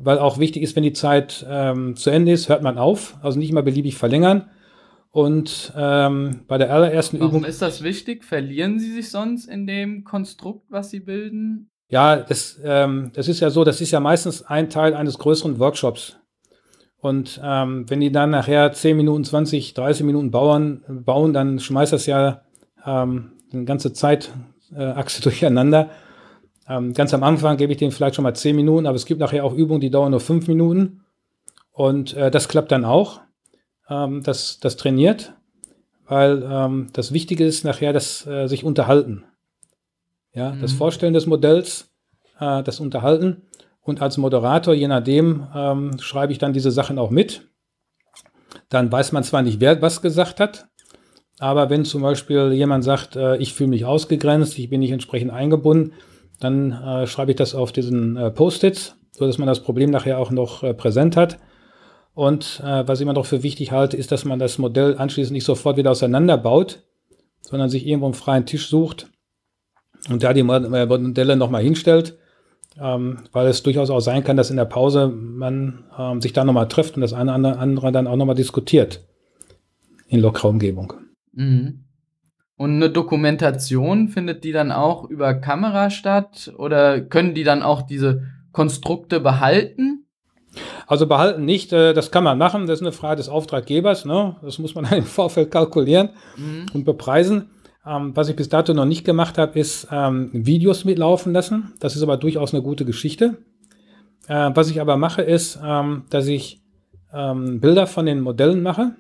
[0.03, 3.39] weil auch wichtig ist, wenn die Zeit ähm, zu Ende ist, hört man auf, also
[3.39, 4.51] nicht immer beliebig verlängern.
[5.11, 7.45] Und ähm, bei der allerersten Warum Übung.
[7.45, 8.23] ist das wichtig?
[8.23, 11.71] Verlieren Sie sich sonst in dem Konstrukt, was Sie bilden?
[11.89, 15.59] Ja, das, ähm, das ist ja so, das ist ja meistens ein Teil eines größeren
[15.59, 16.17] Workshops.
[16.99, 21.93] Und ähm, wenn die dann nachher 10 Minuten, 20, 30 Minuten bauen, bauen dann schmeißt
[21.93, 22.43] das ja
[22.85, 25.89] ähm, eine ganze Zeitachse äh, durcheinander.
[26.69, 29.21] Ähm, ganz am Anfang gebe ich denen vielleicht schon mal 10 Minuten, aber es gibt
[29.21, 31.03] nachher auch Übungen, die dauern nur 5 Minuten.
[31.73, 33.21] Und äh, das klappt dann auch.
[33.89, 35.35] Ähm, das, das trainiert,
[36.07, 39.25] weil ähm, das Wichtige ist nachher, dass äh, sich unterhalten.
[40.33, 40.61] Ja, mhm.
[40.61, 41.93] das Vorstellen des Modells,
[42.41, 43.43] äh, das Unterhalten.
[43.81, 47.49] Und als Moderator, je nachdem, ähm, schreibe ich dann diese Sachen auch mit.
[48.69, 50.67] Dann weiß man zwar nicht, wer was gesagt hat,
[51.39, 55.31] aber wenn zum Beispiel jemand sagt, äh, ich fühle mich ausgegrenzt, ich bin nicht entsprechend
[55.31, 55.93] eingebunden,
[56.41, 60.31] dann äh, schreibe ich das auf diesen äh, Post-its, sodass man das Problem nachher auch
[60.31, 61.39] noch äh, präsent hat.
[62.15, 65.33] Und äh, was ich immer noch für wichtig halte, ist, dass man das Modell anschließend
[65.33, 66.83] nicht sofort wieder auseinanderbaut,
[67.43, 69.11] sondern sich irgendwo einen freien Tisch sucht
[70.11, 72.19] und da die äh, Modelle nochmal hinstellt,
[72.81, 76.45] ähm, weil es durchaus auch sein kann, dass in der Pause man ähm, sich da
[76.45, 79.05] nochmal trifft und das eine oder andere dann auch nochmal diskutiert
[80.09, 80.93] in lockerer Umgebung.
[81.33, 81.86] Mhm.
[82.57, 87.83] Und eine Dokumentation findet die dann auch über Kamera statt oder können die dann auch
[87.83, 90.07] diese Konstrukte behalten?
[90.87, 94.37] Also behalten nicht, äh, das kann man machen, das ist eine Frage des Auftraggebers, ne?
[94.41, 96.67] das muss man im Vorfeld kalkulieren mhm.
[96.73, 97.51] und bepreisen.
[97.87, 101.75] Ähm, was ich bis dato noch nicht gemacht habe, ist ähm, Videos mitlaufen lassen.
[101.79, 103.37] Das ist aber durchaus eine gute Geschichte.
[104.29, 106.63] Äh, was ich aber mache, ist, ähm, dass ich
[107.13, 108.95] Bilder von den Modellen mache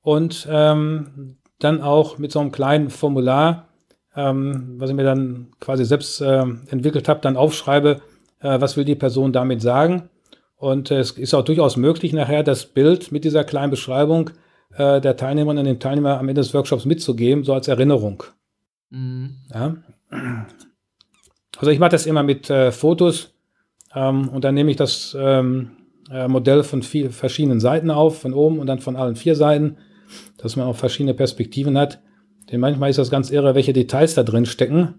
[0.00, 3.68] und ähm, dann auch mit so einem kleinen Formular,
[4.16, 8.00] ähm, was ich mir dann quasi selbst äh, entwickelt habe, dann aufschreibe,
[8.40, 10.08] äh, was will die Person damit sagen
[10.60, 14.30] und es ist auch durchaus möglich, nachher das Bild mit dieser kleinen Beschreibung
[14.76, 18.22] äh, der Teilnehmerinnen und dem Teilnehmer am Ende des Workshops mitzugeben, so als Erinnerung.
[18.90, 19.36] Mhm.
[19.52, 19.76] Ja.
[21.56, 23.32] Also ich mache das immer mit äh, Fotos
[23.94, 25.70] ähm, und dann nehme ich das ähm,
[26.10, 29.78] äh, Modell von vier, verschiedenen Seiten auf, von oben und dann von allen vier Seiten,
[30.42, 32.00] dass man auch verschiedene Perspektiven hat.
[32.50, 34.94] Denn manchmal ist das ganz irre, welche Details da drin stecken.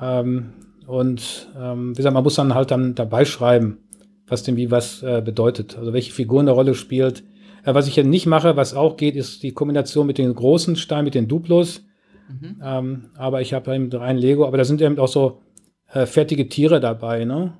[0.00, 0.52] Ähm,
[0.86, 3.78] und ähm, wie gesagt, man muss dann halt dann dabei schreiben
[4.30, 5.76] was denn wie was äh, bedeutet.
[5.76, 7.24] Also welche Figur eine Rolle spielt.
[7.64, 10.76] Äh, was ich ja nicht mache, was auch geht, ist die Kombination mit den großen
[10.76, 11.84] Steinen, mit den Duplos.
[12.28, 12.62] Mhm.
[12.62, 15.42] Ähm, aber ich habe eben rein Lego, aber da sind eben auch so
[15.92, 17.24] äh, fertige Tiere dabei.
[17.24, 17.54] Ne?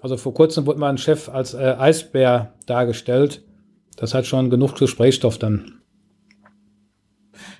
[0.00, 3.44] Also vor kurzem wurde mal ein Chef als äh, Eisbär dargestellt.
[3.96, 5.82] Das hat schon genug Gesprächsstoff dann.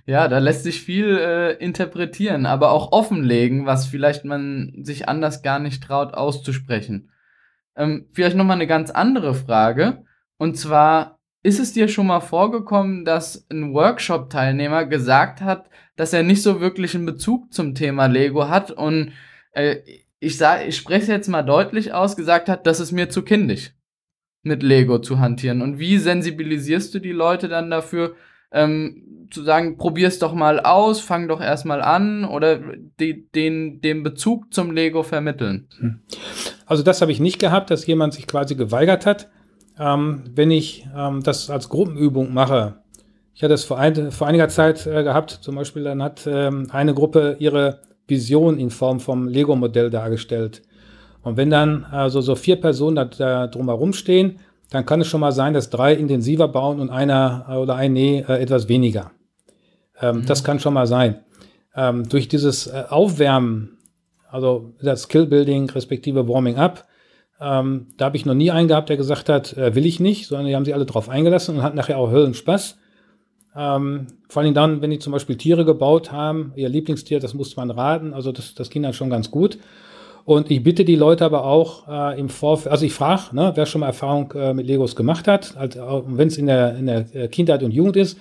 [0.05, 5.43] Ja, da lässt sich viel äh, interpretieren, aber auch offenlegen, was vielleicht man sich anders
[5.43, 7.11] gar nicht traut auszusprechen.
[7.77, 10.05] Ähm, vielleicht nochmal eine ganz andere Frage.
[10.39, 16.23] Und zwar, ist es dir schon mal vorgekommen, dass ein Workshop-Teilnehmer gesagt hat, dass er
[16.23, 19.13] nicht so wirklich einen Bezug zum Thema Lego hat und
[19.53, 19.79] äh,
[20.21, 23.73] ich ich spreche es jetzt mal deutlich aus, gesagt hat, das ist mir zu kindisch,
[24.43, 25.63] mit Lego zu hantieren.
[25.63, 28.15] Und wie sensibilisierst du die Leute dann dafür,
[28.51, 32.61] ähm, zu sagen, probier's doch mal aus, fang doch erstmal an oder
[33.01, 35.69] die, den, den Bezug zum Lego vermitteln?
[35.79, 36.01] Hm.
[36.67, 39.31] Also das habe ich nicht gehabt, dass jemand sich quasi geweigert hat.
[39.79, 42.83] Ähm, wenn ich ähm, das als Gruppenübung mache,
[43.35, 46.69] ich hatte es vor, ein, vor einiger Zeit äh, gehabt, zum Beispiel dann hat ähm,
[46.71, 50.63] eine Gruppe ihre Vision in Form vom Lego-Modell dargestellt.
[51.23, 55.21] Und wenn dann also so vier Personen da, da drumherum stehen, dann kann es schon
[55.21, 59.13] mal sein, dass drei intensiver bauen und einer äh, oder ein Nee äh, etwas weniger.
[60.01, 60.27] Ähm, mhm.
[60.27, 61.21] Das kann schon mal sein.
[61.77, 63.79] Ähm, durch dieses äh, Aufwärmen,
[64.29, 66.87] also das Skill-Building respektive Warming-up,
[67.41, 70.27] ähm, da habe ich noch nie einen gehabt, der gesagt hat, äh, will ich nicht,
[70.27, 72.79] sondern die haben sich alle drauf eingelassen und hatten nachher auch Höllenspaß.
[73.55, 77.57] Ähm, vor allem dann, wenn die zum Beispiel Tiere gebaut haben, ihr Lieblingstier, das musste
[77.57, 79.59] man raten, also das, das ging dann schon ganz gut.
[80.25, 83.67] Und ich bitte die Leute aber auch äh, im Vorfeld, also ich frage, ne, wer
[83.67, 87.15] schon mal Erfahrung äh, mit Legos gemacht hat, also, wenn es in der, in der
[87.15, 88.19] äh, Kindheit und Jugend ist.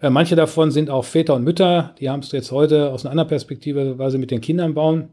[0.00, 3.12] Äh, manche davon sind auch Väter und Mütter, die haben es jetzt heute aus einer
[3.12, 5.10] anderen Perspektive, weil sie mit den Kindern bauen.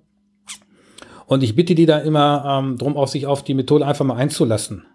[1.28, 4.16] Und ich bitte die da immer ähm, darum, auch sich auf die Methode einfach mal
[4.16, 4.86] einzulassen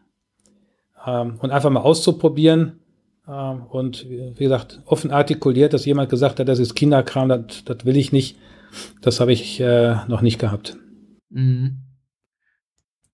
[1.07, 2.81] ähm, und einfach mal auszuprobieren.
[3.29, 7.85] Ähm, und wie gesagt, offen artikuliert, dass jemand gesagt hat, das ist Kinderkram, das, das
[7.85, 8.37] will ich nicht.
[9.03, 10.79] Das habe ich äh, noch nicht gehabt.
[11.33, 11.79] Mhm.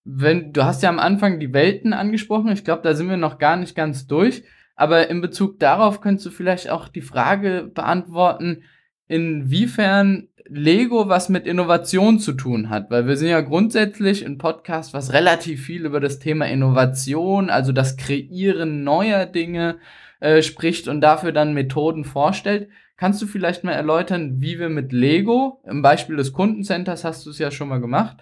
[0.05, 3.39] Wenn, du hast ja am Anfang die Welten angesprochen, ich glaube, da sind wir noch
[3.39, 4.43] gar nicht ganz durch.
[4.75, 8.63] Aber in Bezug darauf könntest du vielleicht auch die Frage beantworten,
[9.09, 14.95] inwiefern Lego was mit Innovation zu tun hat, weil wir sind ja grundsätzlich ein Podcast,
[14.95, 19.79] was relativ viel über das Thema Innovation, also das Kreieren neuer Dinge
[20.21, 22.69] äh, spricht und dafür dann Methoden vorstellt.
[22.99, 27.31] Kannst du vielleicht mal erläutern, wie wir mit Lego, im Beispiel des Kundencenters hast du
[27.31, 28.17] es ja schon mal gemacht,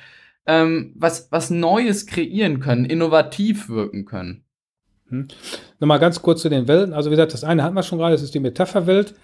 [0.47, 4.45] ähm, was, was Neues kreieren können, innovativ wirken können?
[5.09, 5.29] Hm.
[5.81, 6.93] Nochmal ganz kurz zu den Welten.
[6.93, 9.15] Also wie gesagt, das eine hatten wir schon gerade, das ist die Metapherwelt.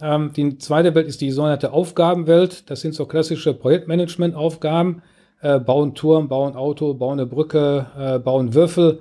[0.00, 2.70] Ähm, die zweite Welt ist die sogenannte Aufgabenwelt.
[2.70, 5.02] Das sind so klassische Projektmanagement-Aufgaben.
[5.40, 9.00] Äh, bauen Turm, bauen Auto, bauen eine Brücke, äh, bauen Würfel.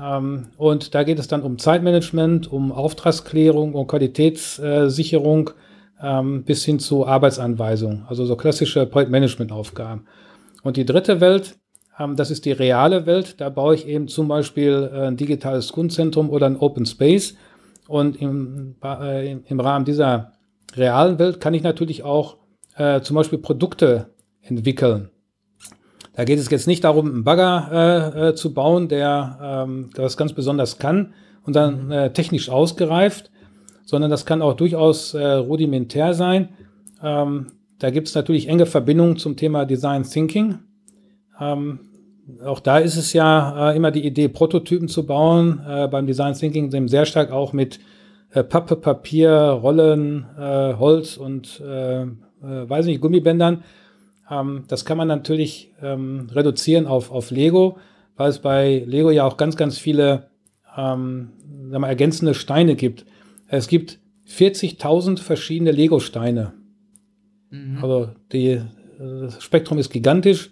[0.00, 5.50] Ähm, und da geht es dann um Zeitmanagement, um Auftragsklärung, um Qualitätssicherung
[6.00, 8.04] ähm, bis hin zu Arbeitsanweisung.
[8.08, 10.06] Also so klassische Projektmanagement-Aufgaben.
[10.62, 11.58] Und die dritte Welt,
[11.98, 13.40] ähm, das ist die reale Welt.
[13.40, 17.34] Da baue ich eben zum Beispiel äh, ein digitales Kundzentrum oder ein Open Space.
[17.88, 20.32] Und im, äh, im Rahmen dieser
[20.74, 22.36] realen Welt kann ich natürlich auch
[22.76, 24.10] äh, zum Beispiel Produkte
[24.42, 25.10] entwickeln.
[26.18, 27.68] Da geht es jetzt nicht darum, einen Bagger
[28.16, 31.12] äh, äh, zu bauen, der ähm, das ganz besonders kann
[31.44, 31.92] und dann mhm.
[31.92, 33.30] äh, technisch ausgereift,
[33.84, 36.48] sondern das kann auch durchaus äh, rudimentär sein.
[37.00, 40.58] Ähm, da gibt es natürlich enge Verbindungen zum Thema Design Thinking.
[41.40, 41.78] Ähm,
[42.44, 45.60] auch da ist es ja äh, immer die Idee, Prototypen zu bauen.
[45.68, 47.78] Äh, beim Design Thinking sind sehr stark auch mit
[48.32, 52.06] Pappe, Papier, Rollen, Holz und äh,
[52.42, 53.62] weiß nicht, Gummibändern.
[54.30, 57.78] Ähm, das kann man natürlich ähm, reduzieren auf, auf Lego,
[58.16, 60.30] weil es bei Lego ja auch ganz, ganz viele
[60.76, 61.30] ähm,
[61.70, 63.04] sagen wir, ergänzende Steine gibt.
[63.46, 63.98] Es gibt
[64.28, 66.52] 40.000 verschiedene Lego-Steine.
[67.50, 67.78] Mhm.
[67.82, 68.60] Also die,
[68.98, 70.50] das Spektrum ist gigantisch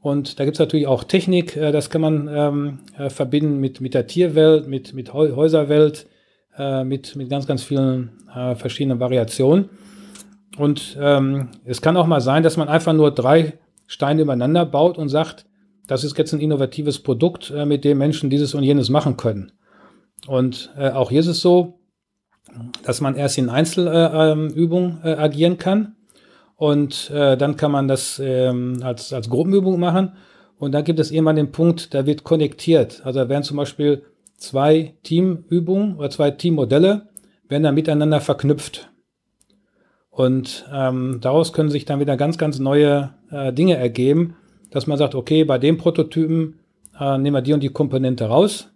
[0.00, 3.80] und da gibt es natürlich auch Technik, äh, das kann man ähm, äh, verbinden mit,
[3.80, 6.06] mit der Tierwelt, mit, mit Häuserwelt,
[6.58, 9.70] äh, mit, mit ganz, ganz vielen äh, verschiedenen Variationen.
[10.56, 14.98] Und ähm, es kann auch mal sein, dass man einfach nur drei Steine übereinander baut
[14.98, 15.46] und sagt,
[15.86, 19.52] das ist jetzt ein innovatives Produkt, äh, mit dem Menschen dieses und jenes machen können.
[20.26, 21.80] Und äh, auch hier ist es so,
[22.82, 25.96] dass man erst in Einzelübungen äh, ähm, agieren kann
[26.56, 30.12] und äh, dann kann man das ähm, als, als Gruppenübung machen.
[30.58, 33.02] Und dann gibt es irgendwann den Punkt, da wird konnektiert.
[33.04, 34.04] Also da werden zum Beispiel
[34.36, 37.08] zwei Teamübungen oder zwei Teammodelle
[37.48, 38.88] werden dann miteinander verknüpft.
[40.14, 44.36] Und ähm, daraus können sich dann wieder ganz, ganz neue äh, Dinge ergeben,
[44.70, 46.60] dass man sagt, okay, bei dem Prototypen
[46.98, 48.72] äh, nehmen wir die und die Komponente raus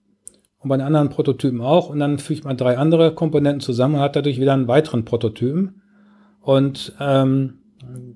[0.59, 1.91] und bei den anderen Prototypen auch.
[1.91, 5.80] Und dann fügt man drei andere Komponenten zusammen und hat dadurch wieder einen weiteren Prototypen.
[6.41, 7.61] Und ähm,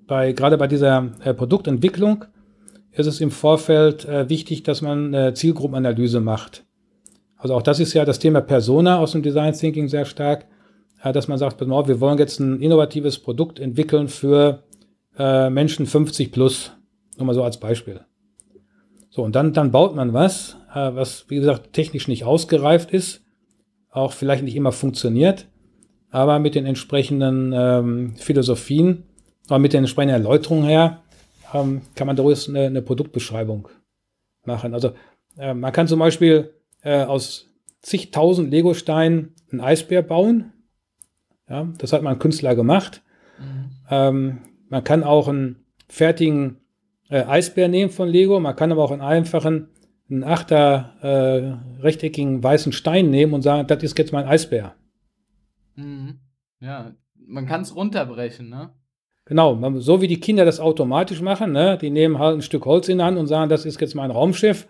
[0.08, 2.24] bei, gerade bei dieser äh, Produktentwicklung
[2.90, 6.64] ist es im Vorfeld äh, wichtig, dass man eine Zielgruppenanalyse macht.
[7.36, 10.46] Also auch das ist ja das Thema Persona aus dem Design Thinking sehr stark,
[11.02, 14.62] äh, dass man sagt, wir wollen jetzt ein innovatives Produkt entwickeln für
[15.18, 16.72] äh, Menschen 50 plus.
[17.18, 18.00] Nur mal so als Beispiel.
[19.10, 23.22] So, und dann, dann baut man was, äh, was, wie gesagt, technisch nicht ausgereift ist,
[23.90, 25.46] auch vielleicht nicht immer funktioniert,
[26.10, 29.04] aber mit den entsprechenden ähm, Philosophien
[29.48, 31.02] aber mit den entsprechenden Erläuterungen her
[31.52, 33.68] ähm, kann man daraus eine, eine, Produktbeschreibung
[34.44, 34.74] machen.
[34.74, 34.92] Also
[35.36, 37.50] äh, man kann zum Beispiel äh, aus
[37.80, 40.51] zigtausend Lego-Steinen einen Eisbär bauen.
[41.48, 43.02] Ja, das hat man Künstler gemacht.
[43.38, 43.70] Mhm.
[43.90, 44.38] Ähm,
[44.68, 46.58] man kann auch einen fertigen
[47.10, 48.40] äh, Eisbär nehmen von Lego.
[48.40, 49.68] Man kann aber auch einen einfachen,
[50.10, 54.74] einen achter äh, rechteckigen weißen Stein nehmen und sagen, das ist jetzt mein Eisbär.
[55.74, 56.20] Mhm.
[56.60, 56.92] Ja,
[57.26, 58.70] man kann es runterbrechen, ne?
[59.24, 61.78] Genau, so wie die Kinder das automatisch machen, ne?
[61.80, 64.10] die nehmen halt ein Stück Holz in die Hand und sagen, das ist jetzt mein
[64.10, 64.66] Raumschiff.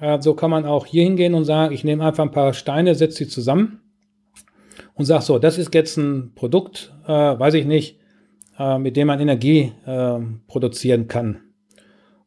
[0.00, 2.96] Äh, so kann man auch hier hingehen und sagen, ich nehme einfach ein paar Steine,
[2.96, 3.83] setze sie zusammen
[4.94, 7.98] und sage so, das ist jetzt ein Produkt, äh, weiß ich nicht,
[8.58, 11.40] äh, mit dem man Energie äh, produzieren kann.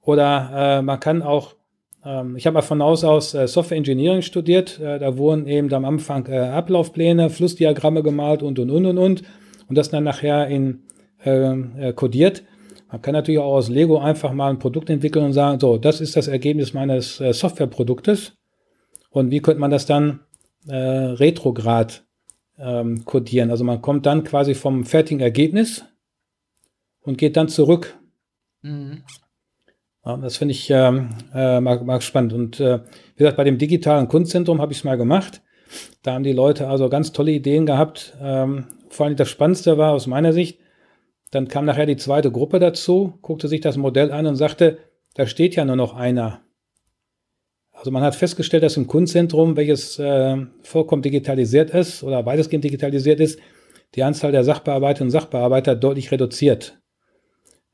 [0.02, 1.56] Oder äh, man kann auch,
[2.04, 5.86] ähm, ich habe mal von Haus aus äh, Software Engineering studiert, da wurden eben am
[5.86, 9.24] Anfang Ablaufpläne, Flussdiagramme gemalt und und und und und
[9.68, 10.84] und das dann nachher in
[11.24, 12.44] äh, kodiert.
[12.90, 16.00] Man kann natürlich auch aus Lego einfach mal ein Produkt entwickeln und sagen, so, das
[16.00, 18.34] ist das Ergebnis meines äh, Softwareproduktes.
[19.10, 20.22] Und wie könnte man das dann
[20.68, 22.06] äh, retrograd
[22.58, 23.52] ähm, codieren?
[23.52, 25.86] Also man kommt dann quasi vom fertigen Ergebnis
[27.02, 27.98] und geht dann zurück.
[28.62, 29.04] Mhm.
[30.06, 32.34] Ja, das finde ich ähm, äh, mag, mag spannend.
[32.34, 32.80] Und äh,
[33.16, 35.42] wie gesagt, bei dem digitalen Kunstzentrum habe ich es mal gemacht.
[36.02, 38.16] Da haben die Leute also ganz tolle Ideen gehabt.
[38.22, 40.60] Ähm, vor allem das Spannendste war aus meiner Sicht,
[41.32, 44.80] dann kam nachher die zweite Gruppe dazu, guckte sich das Modell an und sagte,
[45.16, 46.42] da steht ja nur noch einer.
[47.78, 53.20] Also man hat festgestellt, dass im Kundenzentrum, welches äh, vollkommen digitalisiert ist oder weitestgehend digitalisiert
[53.20, 53.40] ist,
[53.94, 56.80] die Anzahl der Sachbearbeiterinnen und Sachbearbeiter deutlich reduziert,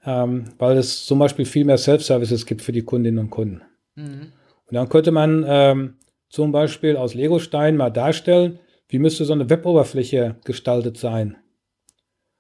[0.06, 3.62] ähm, weil es zum Beispiel viel mehr Self-Services gibt für die Kundinnen und Kunden.
[3.96, 4.34] Mhm.
[4.66, 5.94] Und dann könnte man ähm,
[6.28, 11.38] zum Beispiel aus Legosteinen mal darstellen, wie müsste so eine Weboberfläche gestaltet sein.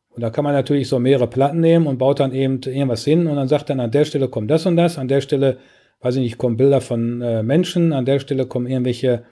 [0.09, 3.26] Und da kann man natürlich so mehrere Platten nehmen und baut dann eben irgendwas hin
[3.26, 5.57] und dann sagt dann, an der Stelle kommt das und das, an der Stelle,
[6.04, 9.24] weiß ich nicht, kommen Bilder von äh, Menschen, an der Stelle kommen irgendwelche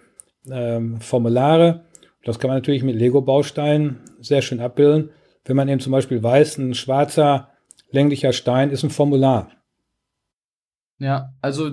[0.49, 1.83] ähm, Formulare.
[2.23, 5.09] Das kann man natürlich mit Lego-Bausteinen sehr schön abbilden.
[5.45, 7.49] Wenn man eben zum Beispiel weiß, ein schwarzer,
[7.91, 9.51] länglicher Stein ist ein Formular.
[10.99, 11.71] Ja, also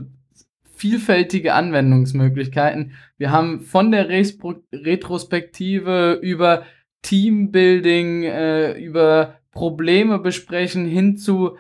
[0.75, 2.95] vielfältige Anwendungsmöglichkeiten.
[3.19, 6.65] Wir haben von der Retrospektive über
[7.03, 11.57] Teambuilding, äh, über Probleme besprechen hin zu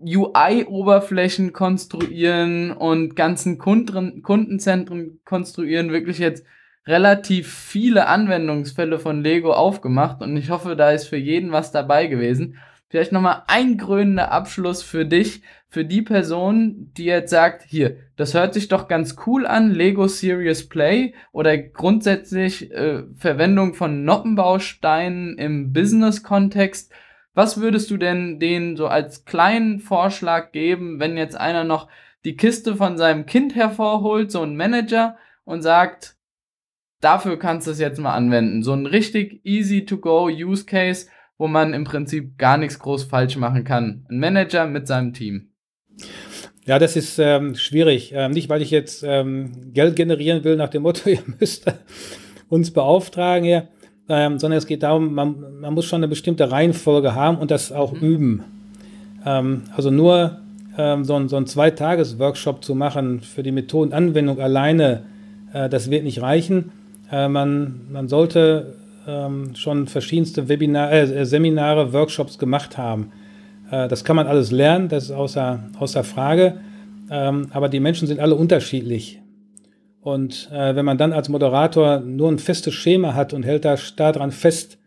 [0.00, 6.44] UI-Oberflächen konstruieren und ganzen Kunden Kundenzentren konstruieren, wirklich jetzt
[6.86, 12.06] relativ viele Anwendungsfälle von Lego aufgemacht und ich hoffe, da ist für jeden was dabei
[12.06, 12.58] gewesen.
[12.88, 18.32] Vielleicht nochmal ein krönender Abschluss für dich, für die Person, die jetzt sagt, hier, das
[18.32, 25.36] hört sich doch ganz cool an, Lego Serious Play oder grundsätzlich äh, Verwendung von Noppenbausteinen
[25.36, 26.92] im Business-Kontext.
[27.36, 31.86] Was würdest du denn denen so als kleinen Vorschlag geben, wenn jetzt einer noch
[32.24, 36.16] die Kiste von seinem Kind hervorholt, so ein Manager, und sagt,
[37.02, 38.62] dafür kannst du es jetzt mal anwenden.
[38.62, 43.04] So ein richtig easy to go Use Case, wo man im Prinzip gar nichts groß
[43.04, 44.06] falsch machen kann.
[44.08, 45.50] Ein Manager mit seinem Team.
[46.64, 48.12] Ja, das ist ähm, schwierig.
[48.14, 51.70] Ähm, nicht, weil ich jetzt ähm, Geld generieren will nach dem Motto, ihr müsst
[52.48, 53.68] uns beauftragen hier,
[54.08, 57.72] ähm, sondern es geht darum, man, man, muss schon eine bestimmte Reihenfolge haben und das
[57.72, 58.00] auch mhm.
[58.00, 58.44] üben.
[59.24, 60.38] Ähm, also nur
[60.78, 65.02] ähm, so ein, so ein Zweitages-Workshop zu machen für die Methodenanwendung alleine,
[65.52, 66.70] äh, das wird nicht reichen.
[67.10, 68.74] Äh, man, man sollte
[69.06, 73.12] ähm, schon verschiedenste Webinar, äh, Seminare, Workshops gemacht haben.
[73.70, 76.58] Äh, das kann man alles lernen, das ist außer, außer Frage.
[77.10, 79.20] Ähm, aber die Menschen sind alle unterschiedlich.
[80.06, 83.76] Und äh, wenn man dann als Moderator nur ein festes Schema hat und hält da
[83.96, 84.78] daran fest,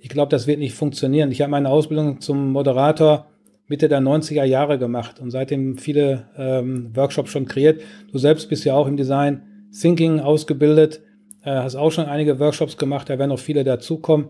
[0.00, 1.32] ich glaube, das wird nicht funktionieren.
[1.32, 3.26] Ich habe meine Ausbildung zum Moderator
[3.66, 7.80] Mitte der 90er Jahre gemacht und seitdem viele ähm, Workshops schon kreiert.
[8.12, 9.42] Du selbst bist ja auch im Design
[9.72, 11.00] Thinking ausgebildet
[11.42, 14.28] äh, hast auch schon einige Workshops gemacht, da werden noch viele dazukommen.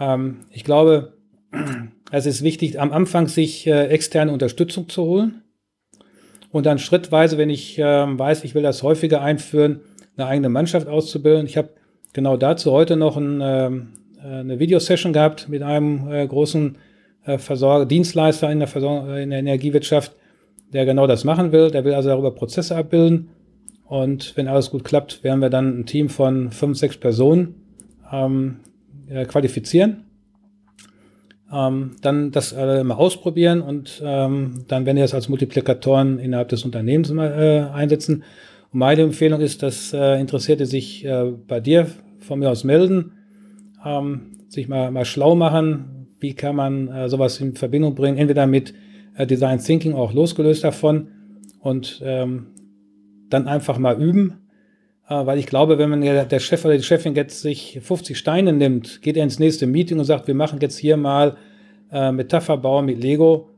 [0.00, 1.12] Ähm, ich glaube,
[2.10, 5.42] es ist wichtig, am Anfang sich äh, externe Unterstützung zu holen
[6.50, 9.80] und dann schrittweise, wenn ich äh, weiß, ich will das häufiger einführen,
[10.16, 11.46] eine eigene Mannschaft auszubilden.
[11.46, 11.70] Ich habe
[12.12, 13.88] genau dazu heute noch ein, ähm,
[14.22, 16.78] äh, eine Videosession gehabt mit einem äh, großen
[17.24, 20.16] äh, Versorger, Dienstleister in der, Versorgung, in der Energiewirtschaft,
[20.72, 21.70] der genau das machen will.
[21.70, 23.28] Der will also darüber Prozesse abbilden
[23.86, 27.54] und wenn alles gut klappt, werden wir dann ein Team von fünf, sechs Personen
[28.12, 28.56] ähm,
[29.08, 30.05] äh, qualifizieren.
[31.52, 36.48] Ähm, dann das äh, mal ausprobieren und ähm, dann werden wir das als Multiplikatoren innerhalb
[36.48, 38.24] des Unternehmens mal, äh, einsetzen.
[38.72, 41.86] Und meine Empfehlung ist, dass äh, Interessierte sich äh, bei dir
[42.18, 43.12] von mir aus melden,
[43.84, 48.46] ähm, sich mal, mal schlau machen, wie kann man äh, sowas in Verbindung bringen, entweder
[48.46, 48.74] mit
[49.14, 51.08] äh, Design Thinking auch losgelöst davon
[51.60, 52.48] und ähm,
[53.30, 54.45] dann einfach mal üben.
[55.08, 58.52] Äh, weil ich glaube, wenn man der Chef oder die Chefin jetzt sich 50 Steine
[58.52, 61.36] nimmt, geht er ins nächste Meeting und sagt, wir machen jetzt hier mal
[61.92, 63.50] äh, Metapherbau mit Lego,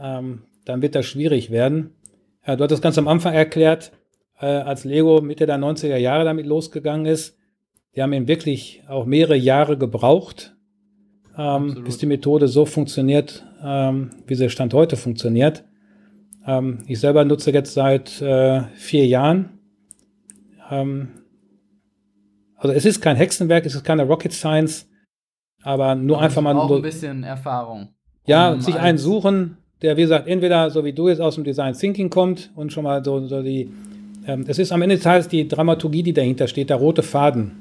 [0.00, 1.90] ähm, dann wird das schwierig werden.
[2.42, 3.92] Äh, du hast das ganz am Anfang erklärt,
[4.40, 7.36] äh, als Lego Mitte der 90er Jahre damit losgegangen ist.
[7.94, 10.56] Die haben eben wirklich auch mehrere Jahre gebraucht,
[11.36, 15.64] ähm, bis die Methode so funktioniert, ähm, wie sie Stand heute funktioniert.
[16.46, 19.53] Ähm, ich selber nutze jetzt seit äh, vier Jahren.
[20.80, 21.08] Ähm,
[22.56, 24.88] also es ist kein Hexenwerk, es ist keine Rocket Science,
[25.62, 27.88] aber nur aber einfach mal auch ein bisschen Erfahrung.
[28.26, 31.44] Ja, um sich einen suchen, der wie gesagt entweder so wie du jetzt aus dem
[31.44, 33.70] Design Thinking kommt und schon mal so, so die
[34.26, 37.52] ähm, es ist am Ende des Tages die Dramaturgie, die dahinter steht, der rote Faden,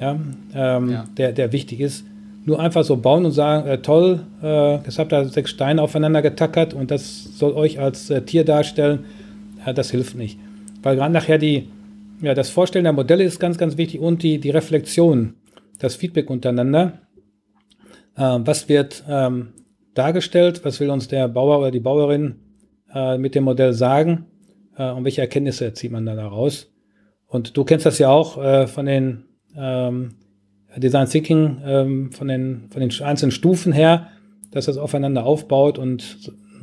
[0.00, 0.18] ja,
[0.54, 1.04] ähm, ja.
[1.16, 2.04] Der, der wichtig ist
[2.46, 6.22] nur einfach so bauen und sagen, äh, toll, äh, jetzt habt ihr sechs Steine aufeinander
[6.22, 9.04] getackert und das soll euch als äh, Tier darstellen,
[9.66, 10.38] ja, das hilft nicht.
[10.82, 11.68] Weil gerade nachher die,
[12.20, 15.34] ja, das Vorstellen der Modelle ist ganz, ganz wichtig und die, die Reflexion,
[15.78, 17.00] das Feedback untereinander.
[18.16, 19.52] Äh, was wird ähm,
[19.94, 22.36] dargestellt, was will uns der Bauer oder die Bauerin
[22.92, 24.26] äh, mit dem Modell sagen
[24.76, 26.72] äh, und welche Erkenntnisse erzieht man dann daraus?
[27.26, 28.34] Und du kennst das ja auch
[28.68, 29.24] von den
[29.56, 30.14] ähm,
[30.76, 34.08] Design Thinking ähm, von, den, von den einzelnen Stufen her,
[34.52, 36.18] dass das aufeinander aufbaut und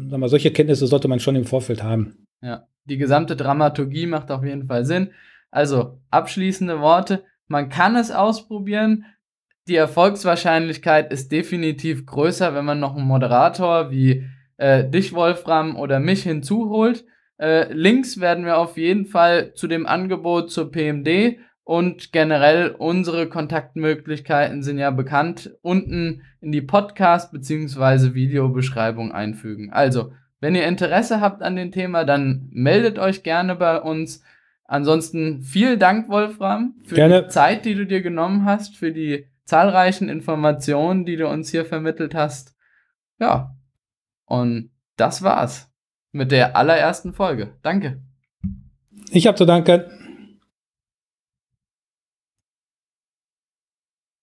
[0.10, 2.26] sagen wir, solche Kenntnisse sollte man schon im Vorfeld haben.
[2.42, 5.10] Ja, die gesamte Dramaturgie macht auf jeden Fall Sinn.
[5.54, 7.24] Also, abschließende Worte.
[7.48, 9.06] Man kann es ausprobieren.
[9.68, 14.26] Die Erfolgswahrscheinlichkeit ist definitiv größer, wenn man noch einen Moderator wie
[14.58, 17.06] äh, dich, Wolfram, oder mich hinzuholt.
[17.40, 23.30] Äh, Links werden wir auf jeden Fall zu dem Angebot zur PMD und generell unsere
[23.30, 28.16] Kontaktmöglichkeiten sind ja bekannt, unten in die Podcast- bzw.
[28.16, 29.72] Videobeschreibung einfügen.
[29.72, 34.24] Also, wenn ihr Interesse habt an dem Thema, dann meldet euch gerne bei uns.
[34.74, 37.22] Ansonsten vielen Dank, Wolfram, für gerne.
[37.22, 41.64] die Zeit, die du dir genommen hast, für die zahlreichen Informationen, die du uns hier
[41.64, 42.56] vermittelt hast.
[43.20, 43.56] Ja,
[44.26, 45.72] und das war's
[46.12, 47.54] mit der allerersten Folge.
[47.62, 48.02] Danke.
[49.12, 49.84] Ich habe zu danken.